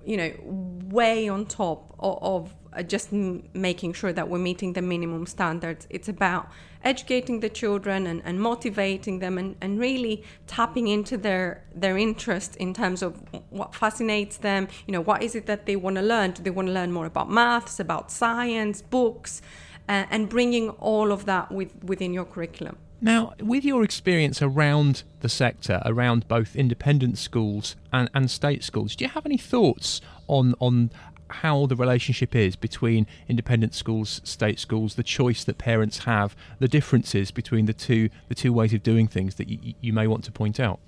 you 0.09 0.17
know, 0.17 0.33
way 0.43 1.29
on 1.29 1.45
top 1.45 1.95
of, 1.99 2.19
of 2.23 2.58
just 2.87 3.13
m- 3.13 3.49
making 3.55 3.93
sure 3.93 4.13
that 4.13 4.29
we're 4.29 4.39
meeting 4.39 4.73
the 4.75 4.83
minimum 4.83 5.27
standards. 5.27 5.87
It's 5.91 6.09
about 6.09 6.49
educating 6.85 7.41
the 7.41 7.49
children 7.49 8.07
and, 8.07 8.23
and 8.25 8.41
motivating 8.41 9.19
them 9.19 9.37
and, 9.39 9.57
and 9.61 9.79
really 9.79 10.23
tapping 10.47 10.89
into 10.89 11.17
their 11.17 11.65
their 11.75 11.99
interest 11.99 12.57
in 12.57 12.73
terms 12.73 13.03
of 13.03 13.21
what 13.51 13.75
fascinates 13.75 14.39
them. 14.39 14.69
You 14.87 14.93
know, 14.93 15.01
what 15.01 15.23
is 15.23 15.35
it 15.35 15.47
that 15.47 15.67
they 15.67 15.77
want 15.77 15.97
to 15.97 16.03
learn? 16.03 16.33
Do 16.33 16.43
they 16.43 16.51
want 16.51 16.69
to 16.69 16.75
learn 16.75 16.93
more 16.93 17.07
about 17.07 17.31
maths, 17.31 17.81
about 17.81 18.11
science, 18.11 18.83
books, 18.83 19.43
uh, 19.89 20.05
and 20.11 20.29
bringing 20.29 20.71
all 20.71 21.11
of 21.13 21.25
that 21.25 21.51
with, 21.51 21.83
within 21.83 22.13
your 22.13 22.25
curriculum. 22.25 22.77
Now, 23.01 23.35
with 23.41 23.65
your 23.65 23.85
experience 23.85 24.43
around 24.43 25.05
the 25.21 25.29
sector, 25.29 25.81
around 25.85 26.27
both 26.27 26.57
independent 26.57 27.17
schools 27.17 27.77
and, 27.93 28.11
and 28.13 28.29
state 28.29 28.65
schools, 28.65 28.97
do 28.97 29.05
you 29.05 29.11
have 29.11 29.25
any 29.25 29.37
thoughts 29.37 30.01
on, 30.27 30.55
on 30.59 30.91
how 31.31 31.67
the 31.67 31.77
relationship 31.77 32.35
is 32.35 32.57
between 32.57 33.07
independent 33.29 33.75
schools, 33.75 34.21
state 34.25 34.59
schools, 34.59 34.95
the 34.95 35.03
choice 35.03 35.45
that 35.45 35.59
parents 35.59 35.99
have, 36.05 36.37
the 36.59 36.69
differences 36.69 37.31
between 37.31 37.67
the 37.67 37.73
two, 37.73 38.09
the 38.29 38.35
two 38.35 38.53
ways 38.53 38.73
of 38.73 38.83
doing 38.83 39.09
things 39.09 39.37
that 39.37 39.49
you, 39.49 39.75
you 39.81 39.93
may 39.93 40.07
want 40.07 40.25
to 40.25 40.33
point 40.33 40.59
out? 40.59 40.81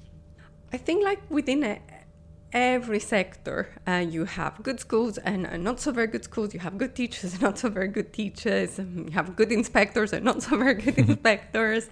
I 0.73 0.77
think, 0.77 1.05
like 1.05 1.21
within 1.31 1.65
a, 1.65 1.81
every 2.53 2.99
sector 2.99 3.69
uh, 3.87 4.05
you 4.09 4.25
have 4.25 4.61
good 4.63 4.81
schools 4.81 5.19
and 5.19 5.47
uh, 5.47 5.57
not 5.57 5.81
so 5.81 5.93
very 5.93 6.07
good 6.07 6.25
schools. 6.25 6.53
You 6.55 6.61
have 6.61 6.79
good 6.79 6.95
teachers 6.95 7.33
and 7.35 7.43
not 7.43 7.59
so 7.59 7.69
very 7.69 7.89
good 7.89 8.13
teachers. 8.13 8.79
Um, 8.79 9.07
you 9.09 9.13
have 9.13 9.37
good 9.37 9.53
inspectors 9.53 10.13
and 10.13 10.25
not 10.25 10.43
so 10.43 10.57
very 10.57 10.75
good 10.75 10.99
inspectors 11.09 11.89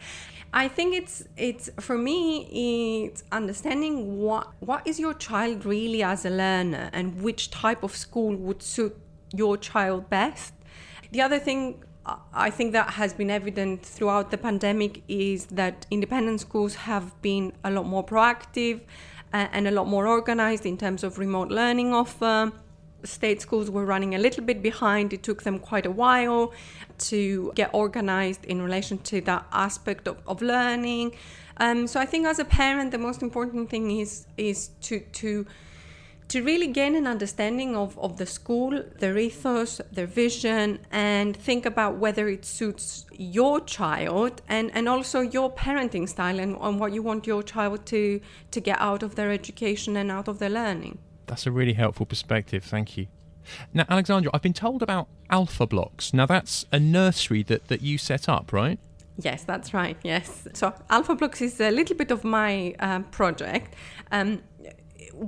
i 0.53 0.67
think 0.69 0.95
it's 0.95 1.25
it's 1.37 1.71
for 1.79 1.99
me 1.99 3.09
it's 3.09 3.23
understanding 3.33 4.19
what 4.19 4.49
what 4.61 4.87
is 4.87 4.99
your 4.99 5.15
child 5.15 5.65
really 5.65 6.03
as 6.03 6.25
a 6.25 6.31
learner 6.31 6.91
and 6.93 7.23
which 7.23 7.51
type 7.51 7.83
of 7.83 7.95
school 7.95 8.35
would 8.35 8.63
suit 8.63 8.97
your 9.35 9.57
child 9.57 10.09
best 10.09 10.55
the 11.13 11.21
other 11.21 11.39
thing 11.39 11.83
uh, 12.09 12.17
I 12.33 12.51
think 12.51 12.73
that 12.73 12.91
has 12.91 13.13
been 13.13 13.31
evident 13.31 13.85
throughout 13.85 14.31
the 14.31 14.39
pandemic 14.39 15.03
is 15.09 15.47
that 15.47 15.87
independent 15.91 16.41
schools 16.41 16.75
have 16.75 17.21
been 17.21 17.53
a 17.65 17.71
lot 17.71 17.87
more 17.87 18.05
proactive 18.05 18.81
uh, 19.33 19.47
and 19.53 19.69
a 19.69 19.71
lot 19.71 19.87
more 19.87 20.07
organized 20.07 20.65
in 20.65 20.79
terms 20.79 21.05
of 21.05 21.19
remote 21.19 21.49
learning 21.49 21.93
offer. 21.93 22.53
State 23.05 23.41
schools 23.41 23.71
were 23.71 23.85
running 23.85 24.15
a 24.15 24.19
little 24.19 24.45
bit 24.45 24.63
behind. 24.63 25.13
It 25.13 25.23
took 25.23 25.43
them 25.43 25.59
quite 25.59 25.87
a 25.87 25.91
while 25.91 26.53
to 26.99 27.53
get 27.55 27.71
organized 27.73 28.45
in 28.45 28.61
relation 28.63 28.99
to 28.99 29.21
that 29.23 29.47
aspect 29.53 30.09
of, 30.09 30.19
of 30.27 30.43
learning. 30.43 31.15
Um, 31.59 31.87
so 31.87 32.01
I 32.01 32.07
think 32.07 32.27
as 32.27 32.39
a 32.39 32.45
parent, 32.45 32.91
the 32.91 32.99
most 32.99 33.23
important 33.23 33.71
thing 33.71 33.91
is 33.99 34.27
is 34.37 34.71
to 34.83 35.01
to 35.01 35.47
to 36.29 36.45
really 36.45 36.67
gain 36.67 36.95
an 36.95 37.07
understanding 37.07 37.75
of, 37.75 37.99
of 37.99 38.19
the 38.19 38.27
school, 38.27 38.83
their 38.99 39.17
ethos, 39.17 39.81
their 39.91 40.07
vision, 40.07 40.79
and 40.91 41.35
think 41.35 41.65
about 41.65 41.97
whether 41.97 42.29
it 42.29 42.45
suits 42.45 43.07
your 43.13 43.61
child 43.61 44.43
and, 44.47 44.71
and 44.75 44.89
also 44.89 45.21
your 45.21 45.51
parenting 45.51 46.07
style 46.07 46.39
and, 46.39 46.55
and 46.61 46.79
what 46.79 46.93
you 46.93 47.03
want 47.03 47.27
your 47.27 47.43
child 47.43 47.87
to, 47.87 48.21
to 48.51 48.61
get 48.61 48.79
out 48.79 49.03
of 49.03 49.15
their 49.15 49.31
education 49.31 49.97
and 49.97 50.11
out 50.11 50.29
of 50.29 50.39
their 50.39 50.51
learning. 50.51 50.99
That's 51.29 51.47
a 51.47 51.53
really 51.53 51.75
helpful 51.75 52.07
perspective. 52.07 52.65
Thank 52.65 52.97
you. 52.97 53.07
Now, 53.73 53.85
Alexandra, 53.89 54.31
I've 54.35 54.43
been 54.43 54.53
told 54.53 54.83
about 54.83 55.09
Alpha 55.31 55.67
Blocks. 55.67 56.13
Now, 56.13 56.27
that's 56.27 56.67
a 56.73 56.81
nursery 56.81 57.43
that, 57.45 57.69
that 57.69 57.81
you 57.83 57.97
set 57.97 58.29
up, 58.29 58.53
right? 58.53 58.79
Yes, 59.21 59.45
that's 59.45 59.75
right. 59.75 59.97
Yes. 60.05 60.47
So 60.55 60.73
Alpha 60.91 61.15
Blocks 61.15 61.41
is 61.41 61.61
a 61.61 61.71
little 61.71 61.97
bit 61.97 62.11
of 62.11 62.25
my 62.25 62.75
um, 62.79 63.05
project. 63.05 63.75
Um, 64.13 64.43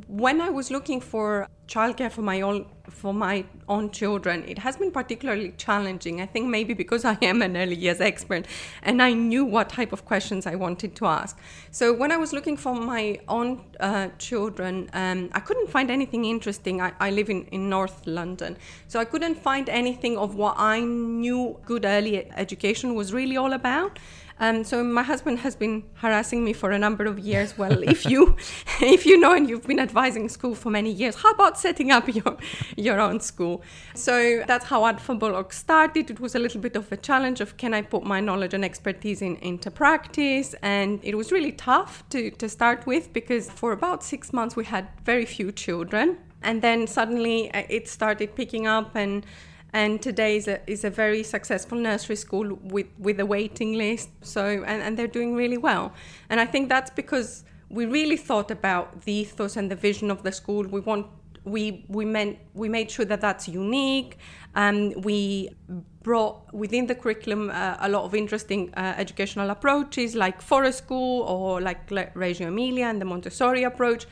when 0.07 0.41
I 0.41 0.51
was 0.51 0.71
looking 0.71 1.01
for 1.01 1.49
childcare 1.67 2.11
for 2.11 2.23
my 2.23 2.41
own 2.41 2.67
for 2.89 3.15
my 3.15 3.45
own 3.69 3.91
children, 3.91 4.45
it 4.49 4.59
has 4.59 4.77
been 4.77 4.91
particularly 4.91 5.53
challenging. 5.57 6.21
I 6.21 6.27
think 6.27 6.49
maybe 6.49 6.75
because 6.75 7.05
I 7.05 7.17
am 7.23 7.41
an 7.41 7.57
early 7.57 7.77
years 7.77 8.01
expert 8.01 8.47
and 8.83 9.01
I 9.01 9.13
knew 9.13 9.45
what 9.45 9.69
type 9.69 9.93
of 9.93 10.05
questions 10.05 10.47
I 10.47 10.57
wanted 10.57 10.97
to 10.97 11.07
ask. 11.07 11.39
So 11.71 11.93
when 11.93 12.11
I 12.11 12.17
was 12.17 12.33
looking 12.33 12.57
for 12.57 12.75
my 12.75 13.21
own 13.29 13.65
uh, 13.79 14.09
children, 14.19 14.91
um, 14.93 15.31
I 15.33 15.41
couldn't 15.41 15.71
find 15.71 15.89
anything 15.91 16.25
interesting. 16.25 16.81
I, 16.81 16.93
I 16.99 17.11
live 17.11 17.31
in, 17.31 17.45
in 17.53 17.69
North 17.69 18.03
London, 18.07 18.57
so 18.89 18.99
I 18.99 19.05
couldn't 19.05 19.37
find 19.37 19.69
anything 19.69 20.19
of 20.19 20.35
what 20.35 20.57
I 20.59 20.81
knew 20.81 21.57
good 21.65 21.85
early 21.85 22.29
education 22.33 22.95
was 22.95 23.13
really 23.13 23.37
all 23.37 23.53
about. 23.53 24.01
Um, 24.41 24.65
so 24.65 24.83
my 24.83 25.03
husband 25.03 25.41
has 25.41 25.55
been 25.55 25.85
harassing 25.95 26.43
me 26.43 26.55
for 26.55 26.71
a 26.71 26.79
number 26.79 27.05
of 27.05 27.19
years. 27.19 27.59
Well, 27.59 27.83
if 27.95 28.07
you 28.07 28.37
if 28.81 29.05
you 29.05 29.21
know 29.21 29.35
and 29.35 29.49
you've 29.49 29.67
been 29.67 29.79
advising 29.79 30.29
school 30.31 30.55
for 30.55 30.71
many 30.71 30.91
years, 30.91 31.15
how 31.17 31.31
about 31.33 31.59
setting 31.59 31.91
up 31.93 32.13
your 32.15 32.37
your 32.77 33.01
own 33.01 33.21
school? 33.21 33.63
So 33.95 34.43
that's 34.47 34.65
how 34.65 34.91
Blocks 34.91 35.59
started. 35.59 36.11
It 36.11 36.21
was 36.21 36.35
a 36.35 36.39
little 36.39 36.61
bit 36.61 36.75
of 36.75 36.91
a 36.91 36.97
challenge 36.97 37.41
of 37.43 37.59
can 37.59 37.75
I 37.75 37.83
put 37.83 38.03
my 38.03 38.21
knowledge 38.21 38.55
and 38.55 38.65
expertise 38.65 39.21
in, 39.21 39.37
into 39.37 39.71
practice, 39.71 40.55
and 40.63 41.01
it 41.03 41.17
was 41.17 41.31
really 41.31 41.53
tough 41.53 42.03
to 42.11 42.31
to 42.31 42.49
start 42.49 42.87
with 42.87 43.13
because 43.13 43.51
for 43.51 43.73
about 43.73 44.03
six 44.03 44.33
months 44.33 44.57
we 44.57 44.65
had 44.65 44.89
very 45.05 45.27
few 45.27 45.53
children, 45.53 46.17
and 46.43 46.63
then 46.63 46.87
suddenly 46.87 47.53
uh, 47.53 47.65
it 47.69 47.89
started 47.89 48.35
picking 48.35 48.67
up 48.67 48.97
and 48.97 49.27
and 49.73 50.03
today 50.03 50.37
is 50.37 50.49
a, 50.49 50.59
is 50.71 50.85
a 50.85 50.91
very 50.91 51.23
successful 51.23 51.79
nursery 51.79 52.17
school 52.17 52.59
with, 52.63 52.87
with 52.99 53.21
a 53.21 53.27
waiting 53.27 53.75
list 53.75 54.11
so 54.23 54.65
and, 54.67 54.83
and 54.83 54.97
they're 54.97 55.07
doing 55.07 55.35
really 55.35 55.59
well. 55.59 55.93
And 56.29 56.41
i 56.41 56.47
think 56.47 56.69
that's 56.69 56.91
because 56.91 57.45
we 57.71 57.87
really 57.87 58.17
thought 58.17 58.51
about 58.51 59.03
the 59.03 59.13
ethos 59.13 59.57
and 59.57 59.71
the 59.71 59.77
vision 59.77 60.11
of 60.11 60.23
the 60.25 60.33
school. 60.33 60.65
We 60.65 60.81
want 60.81 61.07
we 61.45 61.85
we 61.89 62.05
meant 62.05 62.39
we 62.55 62.69
made 62.69 62.91
sure 62.91 63.05
that 63.05 63.21
that's 63.21 63.49
unique 63.49 64.19
um, 64.55 64.93
we 65.03 65.49
brought 66.03 66.53
within 66.53 66.87
the 66.87 66.95
curriculum 66.95 67.51
uh, 67.51 67.77
a 67.81 67.89
lot 67.89 68.05
of 68.05 68.15
interesting 68.15 68.73
uh, 68.75 68.95
educational 68.97 69.49
approaches 69.51 70.15
like 70.15 70.43
forest 70.43 70.79
school 70.79 71.23
or 71.23 71.61
like 71.61 71.91
reggio 72.15 72.49
emilia 72.49 72.87
and 72.87 73.01
the 73.01 73.05
montessori 73.05 73.65
approach 73.65 74.05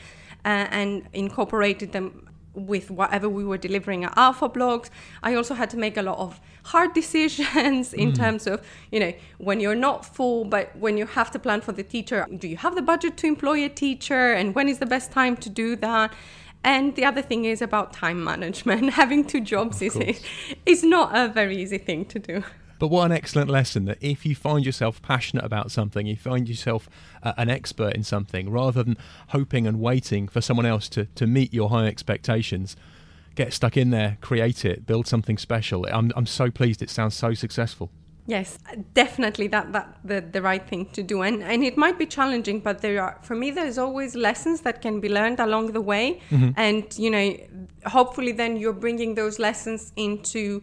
uh, 0.44 0.66
and 0.70 1.06
incorporated 1.12 1.92
them 1.92 2.27
with 2.54 2.90
whatever 2.90 3.28
we 3.28 3.44
were 3.44 3.58
delivering 3.58 4.04
at 4.04 4.16
Alpha 4.16 4.48
Blocks. 4.48 4.90
I 5.22 5.34
also 5.34 5.54
had 5.54 5.70
to 5.70 5.76
make 5.76 5.96
a 5.96 6.02
lot 6.02 6.18
of 6.18 6.40
hard 6.64 6.92
decisions 7.00 7.92
in 7.92 8.12
mm. 8.12 8.16
terms 8.16 8.46
of, 8.46 8.64
you 8.90 9.00
know, 9.00 9.12
when 9.38 9.60
you're 9.60 9.74
not 9.74 10.04
full, 10.04 10.44
but 10.44 10.74
when 10.76 10.96
you 10.96 11.06
have 11.06 11.30
to 11.32 11.38
plan 11.38 11.60
for 11.60 11.72
the 11.72 11.82
teacher, 11.82 12.26
do 12.36 12.48
you 12.48 12.56
have 12.56 12.74
the 12.74 12.82
budget 12.82 13.16
to 13.18 13.26
employ 13.26 13.64
a 13.64 13.68
teacher? 13.68 14.32
And 14.32 14.54
when 14.54 14.68
is 14.68 14.78
the 14.78 14.86
best 14.86 15.12
time 15.12 15.36
to 15.38 15.50
do 15.50 15.76
that? 15.76 16.12
And 16.64 16.96
the 16.96 17.04
other 17.04 17.22
thing 17.22 17.44
is 17.44 17.62
about 17.62 17.92
time 17.92 18.22
management. 18.22 18.90
Having 18.94 19.26
two 19.26 19.40
jobs 19.40 19.80
is, 19.80 19.96
is 20.66 20.82
not 20.82 21.16
a 21.16 21.28
very 21.28 21.56
easy 21.56 21.78
thing 21.78 22.04
to 22.06 22.18
do. 22.18 22.44
But 22.78 22.88
what 22.88 23.06
an 23.06 23.12
excellent 23.12 23.50
lesson 23.50 23.86
that 23.86 23.98
if 24.00 24.24
you 24.24 24.34
find 24.34 24.64
yourself 24.64 25.02
passionate 25.02 25.44
about 25.44 25.70
something, 25.70 26.06
you 26.06 26.16
find 26.16 26.48
yourself 26.48 26.88
uh, 27.22 27.32
an 27.36 27.50
expert 27.50 27.94
in 27.94 28.04
something, 28.04 28.50
rather 28.50 28.82
than 28.82 28.96
hoping 29.28 29.66
and 29.66 29.80
waiting 29.80 30.28
for 30.28 30.40
someone 30.40 30.66
else 30.66 30.88
to, 30.90 31.06
to 31.16 31.26
meet 31.26 31.52
your 31.52 31.70
high 31.70 31.86
expectations, 31.86 32.76
get 33.34 33.52
stuck 33.52 33.76
in 33.76 33.90
there, 33.90 34.18
create 34.20 34.64
it, 34.64 34.86
build 34.86 35.06
something 35.06 35.38
special. 35.38 35.86
I'm, 35.86 36.12
I'm 36.16 36.26
so 36.26 36.50
pleased 36.50 36.82
it 36.82 36.90
sounds 36.90 37.14
so 37.14 37.34
successful. 37.34 37.90
Yes, 38.28 38.58
definitely 38.92 39.46
that 39.48 39.72
that 39.72 39.96
the, 40.04 40.20
the 40.20 40.42
right 40.42 40.68
thing 40.68 40.84
to 40.92 41.02
do. 41.02 41.22
And 41.22 41.42
and 41.42 41.64
it 41.64 41.78
might 41.78 41.98
be 41.98 42.04
challenging, 42.04 42.60
but 42.60 42.82
there 42.82 43.02
are 43.02 43.18
for 43.22 43.34
me 43.34 43.50
there's 43.50 43.78
always 43.78 44.14
lessons 44.14 44.60
that 44.60 44.82
can 44.82 45.00
be 45.00 45.08
learned 45.08 45.40
along 45.40 45.72
the 45.72 45.80
way. 45.80 46.20
Mm-hmm. 46.30 46.50
And 46.56 46.84
you 46.98 47.10
know, 47.10 47.34
hopefully 47.86 48.32
then 48.32 48.58
you're 48.58 48.74
bringing 48.74 49.14
those 49.14 49.38
lessons 49.38 49.92
into 49.96 50.60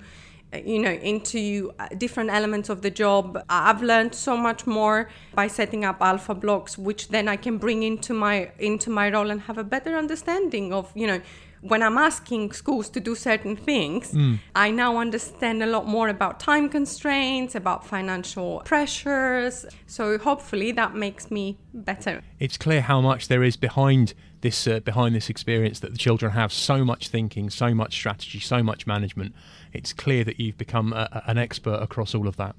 you 0.66 0.80
know 0.80 0.92
into 0.92 1.72
different 1.98 2.30
elements 2.30 2.70
of 2.70 2.82
the 2.82 2.90
job 2.90 3.44
i've 3.50 3.82
learned 3.82 4.14
so 4.14 4.38
much 4.38 4.66
more 4.66 5.10
by 5.34 5.48
setting 5.48 5.84
up 5.86 6.02
alpha 6.02 6.34
blocks 6.34 6.78
which 6.78 7.10
then 7.10 7.28
i 7.28 7.36
can 7.36 7.58
bring 7.58 7.84
into 7.84 8.14
my 8.14 8.52
into 8.60 8.90
my 8.90 9.10
role 9.10 9.30
and 9.30 9.42
have 9.42 9.58
a 9.58 9.64
better 9.64 9.98
understanding 9.98 10.74
of 10.74 10.92
you 10.96 11.08
know 11.08 11.22
when 11.68 11.82
I'm 11.82 11.98
asking 11.98 12.52
schools 12.52 12.90
to 12.90 13.00
do 13.00 13.16
certain 13.16 13.56
things, 13.56 14.12
mm. 14.12 14.40
I 14.56 14.70
now 14.72 14.98
understand 14.98 15.64
a 15.64 15.66
lot 15.66 15.88
more 15.88 16.10
about 16.10 16.40
time 16.40 16.70
constraints, 16.70 17.56
about 17.56 17.86
financial 17.86 18.62
pressures. 18.66 19.66
So 19.88 20.18
hopefully 20.18 20.72
that 20.74 20.96
makes 20.96 21.32
me 21.32 21.58
better. 21.74 22.22
It's 22.40 22.58
clear 22.58 22.82
how 22.82 23.02
much 23.02 23.28
there 23.28 23.44
is 23.44 23.58
behind 23.58 24.14
this 24.42 24.68
uh, 24.68 24.80
behind 24.82 25.16
this 25.16 25.30
experience 25.30 25.80
that 25.80 25.92
the 25.92 25.98
children 25.98 26.34
have 26.34 26.54
so 26.54 26.86
much 26.86 27.08
thinking, 27.08 27.50
so 27.50 27.74
much 27.74 27.94
strategy, 27.96 28.40
so 28.40 28.62
much 28.62 28.86
management. 28.86 29.34
It's 29.75 29.94
clear 29.94 30.24
that 30.24 30.39
you've 30.39 30.58
become 30.58 30.94
a, 30.94 31.24
an 31.27 31.38
expert 31.38 31.82
across 31.82 32.15
all 32.15 32.27
of 32.27 32.38
that. 32.38 32.55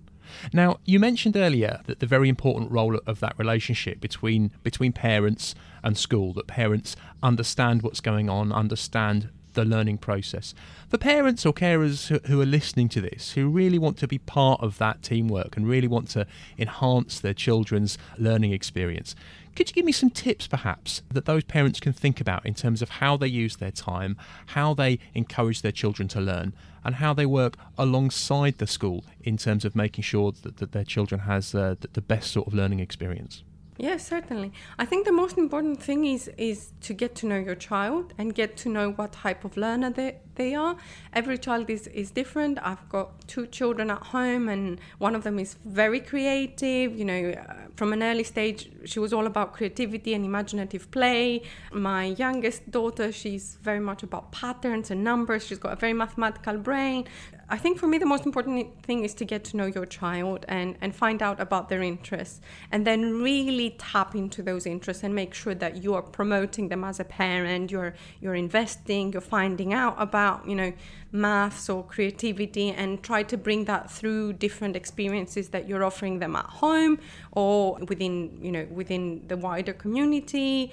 Now, 0.52 0.78
you 0.84 0.98
mentioned 0.98 1.36
earlier 1.36 1.80
that 1.86 2.00
the 2.00 2.06
very 2.06 2.28
important 2.28 2.70
role 2.70 2.98
of 3.06 3.20
that 3.20 3.38
relationship 3.38 4.00
between 4.00 4.50
between 4.62 4.92
parents 4.92 5.54
and 5.82 5.96
school, 5.96 6.32
that 6.34 6.46
parents 6.46 6.96
understand 7.22 7.82
what's 7.82 8.00
going 8.00 8.28
on, 8.28 8.52
understand 8.52 9.30
the 9.56 9.64
learning 9.64 9.98
process. 9.98 10.54
For 10.88 10.98
parents 10.98 11.44
or 11.44 11.52
carers 11.52 12.08
who, 12.26 12.40
are 12.40 12.46
listening 12.46 12.88
to 12.90 13.00
this, 13.00 13.32
who 13.32 13.48
really 13.48 13.78
want 13.78 13.96
to 13.98 14.06
be 14.06 14.18
part 14.18 14.60
of 14.62 14.78
that 14.78 15.02
teamwork 15.02 15.56
and 15.56 15.66
really 15.66 15.88
want 15.88 16.08
to 16.10 16.26
enhance 16.56 17.18
their 17.18 17.34
children's 17.34 17.98
learning 18.16 18.52
experience, 18.52 19.16
could 19.56 19.70
you 19.70 19.74
give 19.74 19.86
me 19.86 19.92
some 19.92 20.10
tips, 20.10 20.46
perhaps, 20.46 21.02
that 21.10 21.24
those 21.24 21.42
parents 21.42 21.80
can 21.80 21.94
think 21.94 22.20
about 22.20 22.44
in 22.44 22.54
terms 22.54 22.82
of 22.82 22.90
how 22.90 23.16
they 23.16 23.26
use 23.26 23.56
their 23.56 23.70
time, 23.70 24.16
how 24.48 24.74
they 24.74 24.98
encourage 25.14 25.62
their 25.62 25.72
children 25.72 26.06
to 26.08 26.20
learn, 26.20 26.52
and 26.84 26.96
how 26.96 27.14
they 27.14 27.26
work 27.26 27.56
alongside 27.78 28.58
the 28.58 28.66
school 28.66 29.04
in 29.24 29.38
terms 29.38 29.64
of 29.64 29.74
making 29.74 30.04
sure 30.04 30.32
that, 30.42 30.58
that 30.58 30.72
their 30.72 30.84
children 30.84 31.22
has 31.22 31.54
uh, 31.54 31.74
the 31.94 32.02
best 32.02 32.30
sort 32.30 32.46
of 32.46 32.54
learning 32.54 32.80
experience? 32.80 33.42
Yes, 33.78 34.06
certainly. 34.06 34.52
I 34.78 34.86
think 34.86 35.04
the 35.04 35.12
most 35.12 35.36
important 35.36 35.82
thing 35.82 36.04
is 36.06 36.28
is 36.38 36.72
to 36.80 36.94
get 36.94 37.14
to 37.16 37.26
know 37.26 37.36
your 37.36 37.54
child 37.54 38.14
and 38.16 38.34
get 38.34 38.56
to 38.58 38.68
know 38.70 38.92
what 38.92 39.12
type 39.12 39.44
of 39.44 39.56
learner 39.56 39.90
they, 39.90 40.16
they 40.36 40.54
are. 40.54 40.76
Every 41.12 41.38
child 41.38 41.70
is, 41.70 41.86
is 41.88 42.10
different. 42.10 42.58
I've 42.62 42.88
got 42.88 43.26
two 43.26 43.46
children 43.46 43.90
at 43.90 44.02
home, 44.14 44.48
and 44.48 44.80
one 44.98 45.14
of 45.14 45.24
them 45.24 45.38
is 45.38 45.56
very 45.64 46.00
creative. 46.00 46.96
You 46.96 47.04
know, 47.04 47.30
uh, 47.30 47.54
from 47.74 47.92
an 47.92 48.02
early 48.02 48.24
stage, 48.24 48.70
she 48.84 48.98
was 48.98 49.12
all 49.12 49.26
about 49.26 49.52
creativity 49.52 50.14
and 50.14 50.24
imaginative 50.24 50.90
play. 50.90 51.42
My 51.72 52.04
youngest 52.04 52.70
daughter, 52.70 53.12
she's 53.12 53.58
very 53.62 53.80
much 53.80 54.02
about 54.02 54.32
patterns 54.32 54.90
and 54.90 55.02
numbers. 55.02 55.46
She's 55.46 55.58
got 55.58 55.72
a 55.72 55.76
very 55.76 55.92
mathematical 55.92 56.58
brain. 56.58 57.06
I 57.48 57.58
think 57.58 57.78
for 57.78 57.86
me, 57.86 57.98
the 57.98 58.06
most 58.06 58.26
important 58.26 58.82
thing 58.82 59.04
is 59.04 59.14
to 59.14 59.24
get 59.24 59.44
to 59.44 59.56
know 59.56 59.66
your 59.66 59.86
child 59.86 60.44
and, 60.48 60.76
and 60.80 60.92
find 60.92 61.22
out 61.22 61.38
about 61.38 61.68
their 61.68 61.80
interests 61.80 62.40
and 62.72 62.84
then 62.84 63.22
really 63.22 63.76
tap 63.78 64.16
into 64.16 64.42
those 64.42 64.66
interests 64.66 65.04
and 65.04 65.14
make 65.14 65.32
sure 65.32 65.54
that 65.54 65.80
you 65.80 65.94
are 65.94 66.02
promoting 66.02 66.68
them 66.70 66.82
as 66.82 66.98
a 66.98 67.04
parent, 67.04 67.70
you're, 67.70 67.94
you're 68.20 68.34
investing, 68.34 69.12
you're 69.12 69.20
finding 69.20 69.72
out 69.72 69.94
about, 69.98 70.25
you 70.46 70.56
know, 70.60 70.72
maths 71.12 71.68
or 71.68 71.82
creativity 71.84 72.70
and 72.70 73.02
try 73.02 73.22
to 73.22 73.36
bring 73.36 73.64
that 73.64 73.90
through 73.90 74.32
different 74.34 74.76
experiences 74.76 75.48
that 75.48 75.68
you're 75.68 75.84
offering 75.84 76.18
them 76.18 76.36
at 76.36 76.44
home 76.62 76.98
or 77.32 77.78
within, 77.88 78.14
you 78.46 78.52
know, 78.52 78.66
within 78.70 79.04
the 79.28 79.36
wider 79.36 79.72
community 79.72 80.72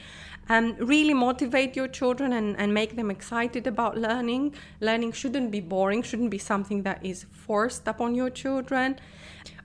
and 0.50 0.78
really 0.80 1.13
motivate 1.13 1.76
your 1.76 1.88
children 1.88 2.34
and, 2.34 2.58
and 2.58 2.74
make 2.74 2.96
them 2.96 3.10
excited 3.10 3.66
about 3.68 3.98
learning. 3.98 4.54
Learning 4.82 5.12
shouldn't 5.12 5.52
be 5.52 5.62
boring, 5.62 6.02
shouldn't 6.04 6.32
be 6.32 6.38
something 6.38 6.84
that 6.84 7.00
is 7.06 7.26
forced 7.32 7.88
upon 7.88 8.16
your 8.16 8.30
children. 8.30 9.00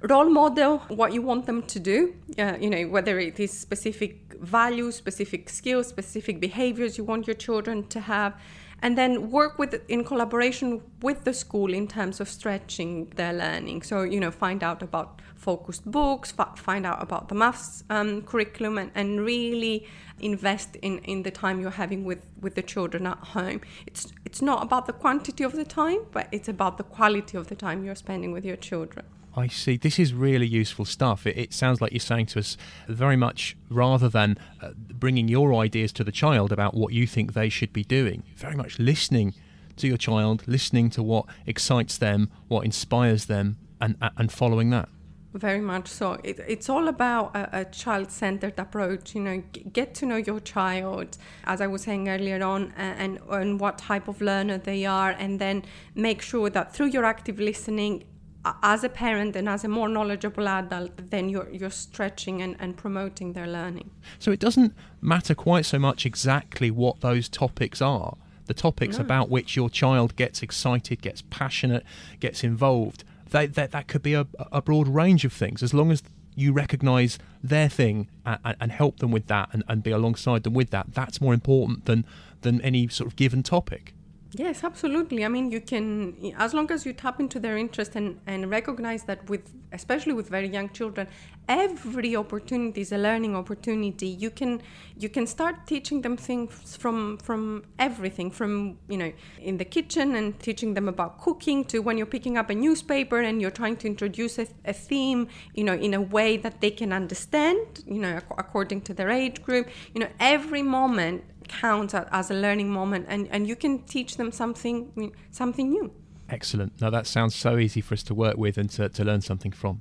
Role 0.02 0.30
model 0.30 0.78
what 0.88 1.12
you 1.12 1.22
want 1.22 1.46
them 1.46 1.62
to 1.62 1.80
do, 1.80 2.14
uh, 2.38 2.56
you 2.60 2.70
know, 2.70 2.86
whether 2.86 3.18
it 3.18 3.40
is 3.40 3.50
specific 3.50 4.34
values, 4.40 4.94
specific 4.94 5.48
skills, 5.48 5.88
specific 5.88 6.38
behaviors 6.38 6.96
you 6.96 7.04
want 7.04 7.26
your 7.26 7.34
children 7.34 7.86
to 7.88 8.00
have 8.00 8.34
and 8.82 8.96
then 8.96 9.30
work 9.30 9.58
with 9.58 9.80
in 9.88 10.04
collaboration 10.04 10.82
with 11.02 11.24
the 11.24 11.32
school 11.32 11.74
in 11.74 11.86
terms 11.88 12.20
of 12.20 12.28
stretching 12.28 13.06
their 13.16 13.32
learning. 13.32 13.82
So 13.82 14.02
you 14.02 14.20
know 14.20 14.30
find 14.30 14.62
out 14.62 14.82
about 14.82 15.20
focused 15.36 15.88
books 15.90 16.32
find 16.56 16.84
out 16.84 17.00
about 17.00 17.28
the 17.28 17.34
maths 17.34 17.84
um, 17.90 18.22
curriculum 18.22 18.76
and, 18.76 18.90
and 18.94 19.20
really 19.24 19.86
invest 20.20 20.76
in, 20.82 20.98
in 20.98 21.22
the 21.22 21.30
time 21.30 21.60
you're 21.60 21.70
having 21.70 22.04
with, 22.04 22.26
with 22.40 22.56
the 22.56 22.62
children 22.62 23.06
at 23.06 23.18
home. 23.18 23.60
It's 23.86 24.12
it's 24.24 24.42
not 24.42 24.62
about 24.62 24.86
the 24.86 24.92
quantity 24.92 25.44
of 25.44 25.52
the 25.52 25.64
time 25.64 26.00
but 26.12 26.28
it's 26.32 26.48
about 26.48 26.76
the 26.76 26.84
quality 26.84 27.36
of 27.36 27.46
the 27.48 27.54
time 27.54 27.84
you're 27.84 27.94
spending 27.94 28.32
with 28.32 28.44
your 28.44 28.56
children 28.56 29.06
I 29.38 29.46
see. 29.46 29.76
This 29.76 30.00
is 30.00 30.12
really 30.12 30.48
useful 30.48 30.84
stuff. 30.84 31.24
It, 31.24 31.38
it, 31.38 31.54
sounds 31.54 31.80
like 31.80 31.92
you're 31.92 32.00
saying 32.00 32.26
to 32.26 32.40
us 32.40 32.56
very 32.88 33.16
much 33.16 33.56
rather 33.70 34.08
than 34.08 34.36
uh, 34.60 34.70
bringing 34.76 35.28
your 35.28 35.54
ideas 35.54 35.92
to 35.92 36.04
the 36.04 36.10
child 36.10 36.50
about 36.50 36.74
what 36.74 36.92
you 36.92 37.06
think 37.06 37.34
they 37.34 37.48
should 37.48 37.72
be 37.72 37.84
doing, 37.84 38.24
very 38.34 38.56
much 38.56 38.80
listening 38.80 39.34
to 39.76 39.86
your 39.86 39.96
child, 39.96 40.42
listening 40.48 40.90
to 40.90 41.04
what 41.04 41.26
excites 41.46 41.96
them, 41.98 42.30
what 42.48 42.64
inspires 42.64 43.26
them, 43.26 43.58
and, 43.80 43.96
and 44.16 44.32
following 44.32 44.70
that. 44.70 44.88
Very 45.34 45.60
much 45.60 45.86
so. 45.86 46.18
It, 46.24 46.40
it's 46.48 46.68
all 46.68 46.88
about 46.88 47.36
a, 47.36 47.60
a 47.60 47.64
child 47.66 48.10
centered 48.10 48.58
approach. 48.58 49.14
You 49.14 49.20
know, 49.20 49.42
g- 49.52 49.62
get 49.72 49.94
to 49.96 50.06
know 50.06 50.16
your 50.16 50.40
child, 50.40 51.16
as 51.44 51.60
I 51.60 51.68
was 51.68 51.82
saying 51.82 52.08
earlier 52.08 52.42
on, 52.42 52.72
and, 52.76 53.20
and 53.30 53.60
what 53.60 53.78
type 53.78 54.08
of 54.08 54.20
learner 54.20 54.58
they 54.58 54.84
are, 54.84 55.10
and 55.10 55.38
then 55.38 55.64
make 55.94 56.22
sure 56.22 56.50
that 56.50 56.74
through 56.74 56.86
your 56.86 57.04
active 57.04 57.38
listening, 57.38 58.04
as 58.44 58.84
a 58.84 58.88
parent 58.88 59.36
and 59.36 59.48
as 59.48 59.64
a 59.64 59.68
more 59.68 59.88
knowledgeable 59.88 60.48
adult, 60.48 61.10
then 61.10 61.28
you're 61.28 61.48
you're 61.50 61.70
stretching 61.70 62.42
and, 62.42 62.56
and 62.58 62.76
promoting 62.76 63.32
their 63.32 63.46
learning. 63.46 63.90
So 64.18 64.30
it 64.30 64.40
doesn't 64.40 64.74
matter 65.00 65.34
quite 65.34 65.66
so 65.66 65.78
much 65.78 66.06
exactly 66.06 66.70
what 66.70 67.00
those 67.00 67.28
topics 67.28 67.82
are. 67.82 68.16
The 68.46 68.54
topics 68.54 68.96
no. 68.96 69.04
about 69.04 69.28
which 69.28 69.56
your 69.56 69.68
child 69.68 70.16
gets 70.16 70.42
excited, 70.42 71.02
gets 71.02 71.22
passionate, 71.22 71.84
gets 72.20 72.42
involved. 72.42 73.04
They, 73.30 73.46
that 73.46 73.72
that 73.72 73.88
could 73.88 74.02
be 74.02 74.14
a, 74.14 74.26
a 74.52 74.62
broad 74.62 74.88
range 74.88 75.24
of 75.24 75.32
things 75.32 75.62
as 75.62 75.74
long 75.74 75.90
as 75.90 76.02
you 76.34 76.52
recognize 76.52 77.18
their 77.42 77.68
thing 77.68 78.08
and, 78.24 78.56
and 78.60 78.72
help 78.72 79.00
them 79.00 79.10
with 79.10 79.26
that 79.26 79.48
and, 79.52 79.64
and 79.68 79.82
be 79.82 79.90
alongside 79.90 80.44
them 80.44 80.54
with 80.54 80.70
that. 80.70 80.94
That's 80.94 81.20
more 81.20 81.34
important 81.34 81.84
than 81.84 82.06
than 82.40 82.60
any 82.62 82.88
sort 82.88 83.08
of 83.08 83.16
given 83.16 83.42
topic. 83.42 83.94
Yes, 84.32 84.62
absolutely. 84.62 85.24
I 85.24 85.28
mean, 85.28 85.50
you 85.50 85.60
can, 85.62 86.34
as 86.36 86.52
long 86.52 86.70
as 86.70 86.84
you 86.84 86.92
tap 86.92 87.18
into 87.18 87.40
their 87.40 87.56
interest 87.56 87.96
and, 87.96 88.20
and 88.26 88.50
recognize 88.50 89.04
that 89.04 89.28
with, 89.30 89.54
especially 89.72 90.12
with 90.12 90.28
very 90.28 90.48
young 90.48 90.68
children, 90.68 91.08
every 91.48 92.14
opportunity 92.14 92.82
is 92.82 92.92
a 92.92 92.98
learning 92.98 93.34
opportunity. 93.34 94.06
You 94.06 94.28
can, 94.28 94.60
you 94.98 95.08
can 95.08 95.26
start 95.26 95.66
teaching 95.66 96.02
them 96.02 96.18
things 96.18 96.76
from, 96.76 97.16
from 97.18 97.64
everything, 97.78 98.30
from, 98.30 98.76
you 98.86 98.98
know, 98.98 99.12
in 99.40 99.56
the 99.56 99.64
kitchen 99.64 100.14
and 100.14 100.38
teaching 100.40 100.74
them 100.74 100.88
about 100.88 101.18
cooking 101.18 101.64
to 101.64 101.78
when 101.78 101.96
you're 101.96 102.06
picking 102.06 102.36
up 102.36 102.50
a 102.50 102.54
newspaper 102.54 103.20
and 103.22 103.40
you're 103.40 103.50
trying 103.50 103.78
to 103.78 103.86
introduce 103.86 104.38
a, 104.38 104.46
a 104.66 104.74
theme, 104.74 105.28
you 105.54 105.64
know, 105.64 105.74
in 105.74 105.94
a 105.94 106.02
way 106.02 106.36
that 106.36 106.60
they 106.60 106.70
can 106.70 106.92
understand, 106.92 107.82
you 107.86 107.98
know, 107.98 108.20
according 108.36 108.82
to 108.82 108.92
their 108.92 109.08
age 109.08 109.42
group. 109.42 109.68
You 109.94 110.02
know, 110.02 110.08
every 110.20 110.62
moment 110.62 111.24
counts 111.48 111.94
as 111.94 112.30
a 112.30 112.34
learning 112.34 112.70
moment 112.70 113.06
and, 113.08 113.28
and 113.30 113.46
you 113.46 113.56
can 113.56 113.82
teach 113.82 114.16
them 114.16 114.30
something 114.30 115.12
something 115.30 115.70
new 115.70 115.92
excellent 116.28 116.72
now 116.80 116.90
that 116.90 117.06
sounds 117.06 117.34
so 117.34 117.58
easy 117.58 117.80
for 117.80 117.94
us 117.94 118.02
to 118.02 118.14
work 118.14 118.36
with 118.36 118.58
and 118.58 118.70
to, 118.70 118.88
to 118.88 119.04
learn 119.04 119.20
something 119.20 119.52
from 119.52 119.80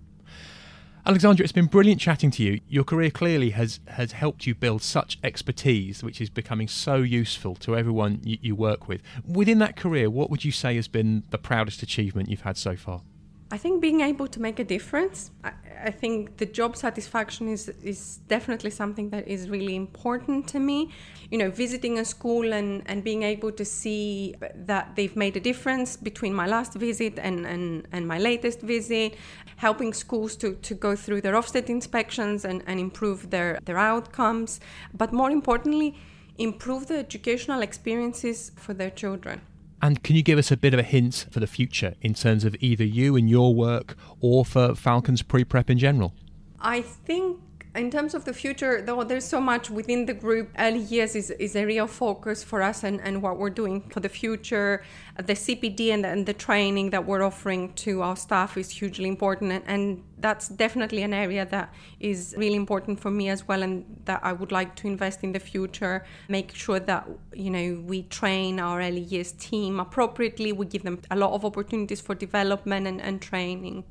Alexandra, 1.07 1.41
it's 1.45 1.53
been 1.53 1.67
brilliant 1.67 2.01
chatting 2.01 2.31
to 2.31 2.43
you. 2.43 2.59
Your 2.67 2.83
career 2.83 3.09
clearly 3.09 3.51
has, 3.51 3.79
has 3.87 4.11
helped 4.11 4.45
you 4.45 4.53
build 4.53 4.81
such 4.81 5.17
expertise, 5.23 6.03
which 6.03 6.19
is 6.19 6.29
becoming 6.29 6.67
so 6.67 6.97
useful 6.97 7.55
to 7.55 7.77
everyone 7.77 8.19
you, 8.25 8.37
you 8.41 8.55
work 8.55 8.89
with. 8.89 9.01
Within 9.25 9.59
that 9.59 9.77
career, 9.77 10.09
what 10.09 10.29
would 10.29 10.43
you 10.43 10.51
say 10.51 10.75
has 10.75 10.89
been 10.89 11.23
the 11.29 11.37
proudest 11.37 11.81
achievement 11.81 12.27
you've 12.27 12.41
had 12.41 12.57
so 12.57 12.75
far? 12.75 13.03
I 13.49 13.57
think 13.57 13.81
being 13.81 14.01
able 14.01 14.27
to 14.27 14.41
make 14.41 14.59
a 14.59 14.63
difference. 14.63 15.31
I, 15.43 15.51
I, 15.85 15.91
think 15.91 16.35
the 16.37 16.45
job 16.45 16.75
satisfaction 16.75 17.47
is 17.47 17.69
is 17.81 18.19
definitely 18.27 18.71
something 18.71 19.09
that 19.11 19.25
is 19.25 19.49
really 19.49 19.75
important 19.75 20.49
to 20.49 20.59
me. 20.59 20.91
You 21.31 21.37
know, 21.37 21.49
visiting 21.49 21.97
a 21.99 22.03
school 22.03 22.51
and, 22.51 22.83
and 22.87 23.03
being 23.03 23.23
able 23.23 23.51
to 23.53 23.63
see 23.63 24.35
that 24.55 24.95
they've 24.95 25.15
made 25.15 25.37
a 25.37 25.39
difference 25.39 25.95
between 25.95 26.33
my 26.33 26.45
last 26.45 26.73
visit 26.73 27.19
and, 27.19 27.45
and, 27.45 27.87
and 27.93 28.05
my 28.05 28.17
latest 28.17 28.61
visit, 28.61 29.15
helping 29.55 29.93
schools 29.93 30.35
to, 30.37 30.53
to 30.55 30.73
go 30.73 30.95
through 30.95 31.21
their 31.21 31.33
Ofsted 31.33 31.69
inspections 31.69 32.43
and, 32.43 32.63
and 32.67 32.79
improve 32.79 33.29
their, 33.29 33.59
their 33.65 33.77
outcomes, 33.77 34.59
but 34.93 35.13
more 35.13 35.31
importantly, 35.31 35.97
improve 36.37 36.87
the 36.87 36.97
educational 36.97 37.61
experiences 37.61 38.51
for 38.55 38.73
their 38.73 38.89
children. 38.89 39.41
And 39.81 40.03
can 40.03 40.15
you 40.15 40.23
give 40.23 40.39
us 40.39 40.51
a 40.51 40.57
bit 40.57 40.73
of 40.73 40.79
a 40.79 40.83
hint 40.83 41.27
for 41.29 41.39
the 41.39 41.47
future 41.47 41.95
in 42.01 42.13
terms 42.13 42.43
of 42.43 42.55
either 42.59 42.83
you 42.83 43.15
and 43.15 43.29
your 43.29 43.53
work 43.53 43.95
or 44.19 44.43
for 44.43 44.75
Falcons 44.75 45.21
pre 45.21 45.43
prep 45.43 45.69
in 45.69 45.77
general? 45.77 46.13
I 46.59 46.81
think 46.81 47.39
in 47.77 47.91
terms 47.91 48.13
of 48.13 48.25
the 48.25 48.33
future, 48.33 48.81
though, 48.81 49.03
there's 49.03 49.25
so 49.25 49.39
much 49.39 49.69
within 49.69 50.05
the 50.05 50.13
group. 50.13 50.49
Years 50.59 51.15
is, 51.15 51.29
is 51.31 51.55
a 51.55 51.65
real 51.65 51.87
focus 51.87 52.43
for 52.43 52.61
us 52.61 52.83
and, 52.83 52.99
and 53.01 53.21
what 53.21 53.37
we're 53.37 53.51
doing 53.51 53.81
for 53.89 53.99
the 53.99 54.09
future. 54.09 54.83
The 55.15 55.33
CPD 55.33 55.93
and 55.93 56.03
the, 56.03 56.09
and 56.09 56.25
the 56.25 56.33
training 56.33 56.89
that 56.89 57.05
we're 57.05 57.23
offering 57.23 57.73
to 57.85 58.01
our 58.01 58.15
staff 58.15 58.57
is 58.57 58.69
hugely 58.69 59.07
important. 59.07 59.51
And, 59.51 59.63
and 59.67 60.03
that's 60.17 60.47
definitely 60.47 61.03
an 61.03 61.13
area 61.13 61.45
that 61.45 61.73
is 61.99 62.33
really 62.37 62.55
important 62.55 62.99
for 62.99 63.11
me 63.11 63.29
as 63.29 63.47
well 63.47 63.61
and 63.61 63.85
that 64.05 64.21
I 64.23 64.33
would 64.33 64.51
like 64.51 64.75
to 64.77 64.87
invest 64.87 65.23
in 65.23 65.31
the 65.31 65.39
future. 65.39 66.05
Make 66.27 66.53
sure 66.55 66.79
that, 66.79 67.07
you 67.33 67.51
know, 67.51 67.81
we 67.85 68.03
train 68.03 68.59
our 68.59 68.81
years 68.81 69.33
team 69.33 69.79
appropriately. 69.79 70.51
We 70.51 70.65
give 70.65 70.83
them 70.83 70.99
a 71.11 71.15
lot 71.15 71.33
of 71.33 71.45
opportunities 71.45 72.01
for 72.01 72.15
development 72.15 72.87
and, 72.87 73.01
and 73.01 73.21
training 73.21 73.83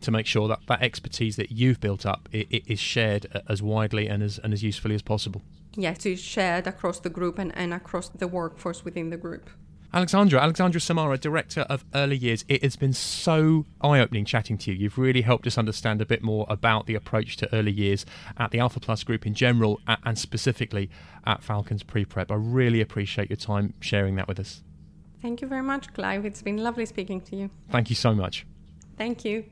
to 0.00 0.10
make 0.10 0.26
sure 0.26 0.48
that 0.48 0.60
that 0.68 0.82
expertise 0.82 1.36
that 1.36 1.50
you've 1.52 1.80
built 1.80 2.06
up 2.06 2.28
is 2.32 2.78
shared 2.78 3.26
uh, 3.34 3.40
as 3.48 3.62
widely 3.62 4.08
and 4.08 4.22
as, 4.22 4.38
and 4.38 4.52
as 4.52 4.62
usefully 4.62 4.94
as 4.94 5.02
possible. 5.02 5.42
Yes, 5.76 6.04
it's 6.04 6.20
shared 6.20 6.66
across 6.66 7.00
the 7.00 7.10
group 7.10 7.38
and, 7.38 7.56
and 7.56 7.72
across 7.72 8.08
the 8.08 8.26
workforce 8.26 8.84
within 8.84 9.10
the 9.10 9.16
group. 9.16 9.50
Alexandra, 9.92 10.40
Alexandra 10.40 10.80
Samara, 10.80 11.18
Director 11.18 11.62
of 11.62 11.84
Early 11.92 12.16
Years, 12.16 12.44
it 12.48 12.62
has 12.62 12.76
been 12.76 12.92
so 12.92 13.66
eye 13.80 13.98
opening 13.98 14.24
chatting 14.24 14.56
to 14.58 14.70
you. 14.70 14.78
You've 14.78 14.98
really 14.98 15.22
helped 15.22 15.48
us 15.48 15.58
understand 15.58 16.00
a 16.00 16.06
bit 16.06 16.22
more 16.22 16.46
about 16.48 16.86
the 16.86 16.94
approach 16.94 17.36
to 17.38 17.52
early 17.52 17.72
years 17.72 18.06
at 18.36 18.52
the 18.52 18.60
Alpha 18.60 18.78
Plus 18.78 19.02
group 19.02 19.26
in 19.26 19.34
general 19.34 19.80
and 19.86 20.16
specifically 20.16 20.90
at 21.26 21.42
Falcons 21.42 21.82
Pre 21.82 22.04
Prep. 22.04 22.30
I 22.30 22.36
really 22.36 22.80
appreciate 22.80 23.30
your 23.30 23.36
time 23.36 23.74
sharing 23.80 24.14
that 24.14 24.28
with 24.28 24.38
us. 24.38 24.62
Thank 25.20 25.42
you 25.42 25.48
very 25.48 25.62
much, 25.62 25.92
Clive. 25.92 26.24
It's 26.24 26.40
been 26.40 26.58
lovely 26.58 26.86
speaking 26.86 27.20
to 27.22 27.36
you. 27.36 27.50
Thank 27.70 27.90
you 27.90 27.96
so 27.96 28.14
much. 28.14 28.46
Thank 28.96 29.24
you. 29.24 29.44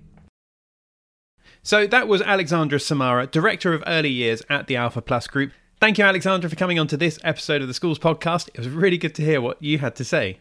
So 1.63 1.87
that 1.87 2.09
was 2.09 2.23
Alexandra 2.23 2.81
Samara, 2.81 3.27
Director 3.27 3.75
of 3.75 3.85
Early 3.87 4.11
Years 4.11 4.43
at 4.49 4.67
the 4.67 4.77
Alpha 4.77 5.03
Plus 5.03 5.27
Group. 5.27 5.53
Thank 5.81 5.99
you, 5.99 6.05
Alexandra, 6.05 6.51
for 6.51 6.57
coming 6.57 6.79
on 6.79 6.87
to 6.89 6.97
this 6.97 7.19
episode 7.23 7.63
of 7.63 7.69
the 7.69 7.75
Schools 7.75 7.99
Podcast. 7.99 8.49
It 8.49 8.59
was 8.59 8.69
really 8.69 8.99
good 8.99 9.15
to 9.17 9.23
hear 9.23 9.41
what 9.41 9.63
you 9.63 9.79
had 9.79 9.95
to 9.97 10.05
say. 10.05 10.39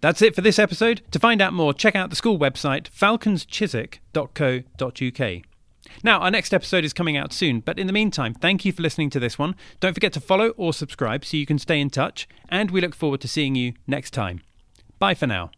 That's 0.00 0.22
it 0.22 0.34
for 0.34 0.40
this 0.40 0.58
episode. 0.58 1.02
To 1.12 1.18
find 1.18 1.40
out 1.40 1.52
more, 1.52 1.72
check 1.72 1.94
out 1.94 2.10
the 2.10 2.16
school 2.16 2.38
website 2.38 2.90
falconschiswick.co.uk. 2.90 5.42
Now, 6.02 6.20
our 6.20 6.30
next 6.30 6.52
episode 6.52 6.84
is 6.84 6.92
coming 6.92 7.16
out 7.16 7.32
soon, 7.32 7.60
but 7.60 7.78
in 7.78 7.86
the 7.86 7.92
meantime, 7.92 8.34
thank 8.34 8.64
you 8.64 8.72
for 8.72 8.82
listening 8.82 9.10
to 9.10 9.20
this 9.20 9.38
one. 9.38 9.54
Don't 9.80 9.94
forget 9.94 10.12
to 10.14 10.20
follow 10.20 10.48
or 10.50 10.72
subscribe 10.72 11.24
so 11.24 11.36
you 11.36 11.46
can 11.46 11.58
stay 11.58 11.80
in 11.80 11.90
touch, 11.90 12.28
and 12.48 12.70
we 12.70 12.80
look 12.80 12.94
forward 12.94 13.20
to 13.22 13.28
seeing 13.28 13.54
you 13.54 13.74
next 13.86 14.12
time. 14.12 14.40
Bye 14.98 15.14
for 15.14 15.26
now. 15.26 15.50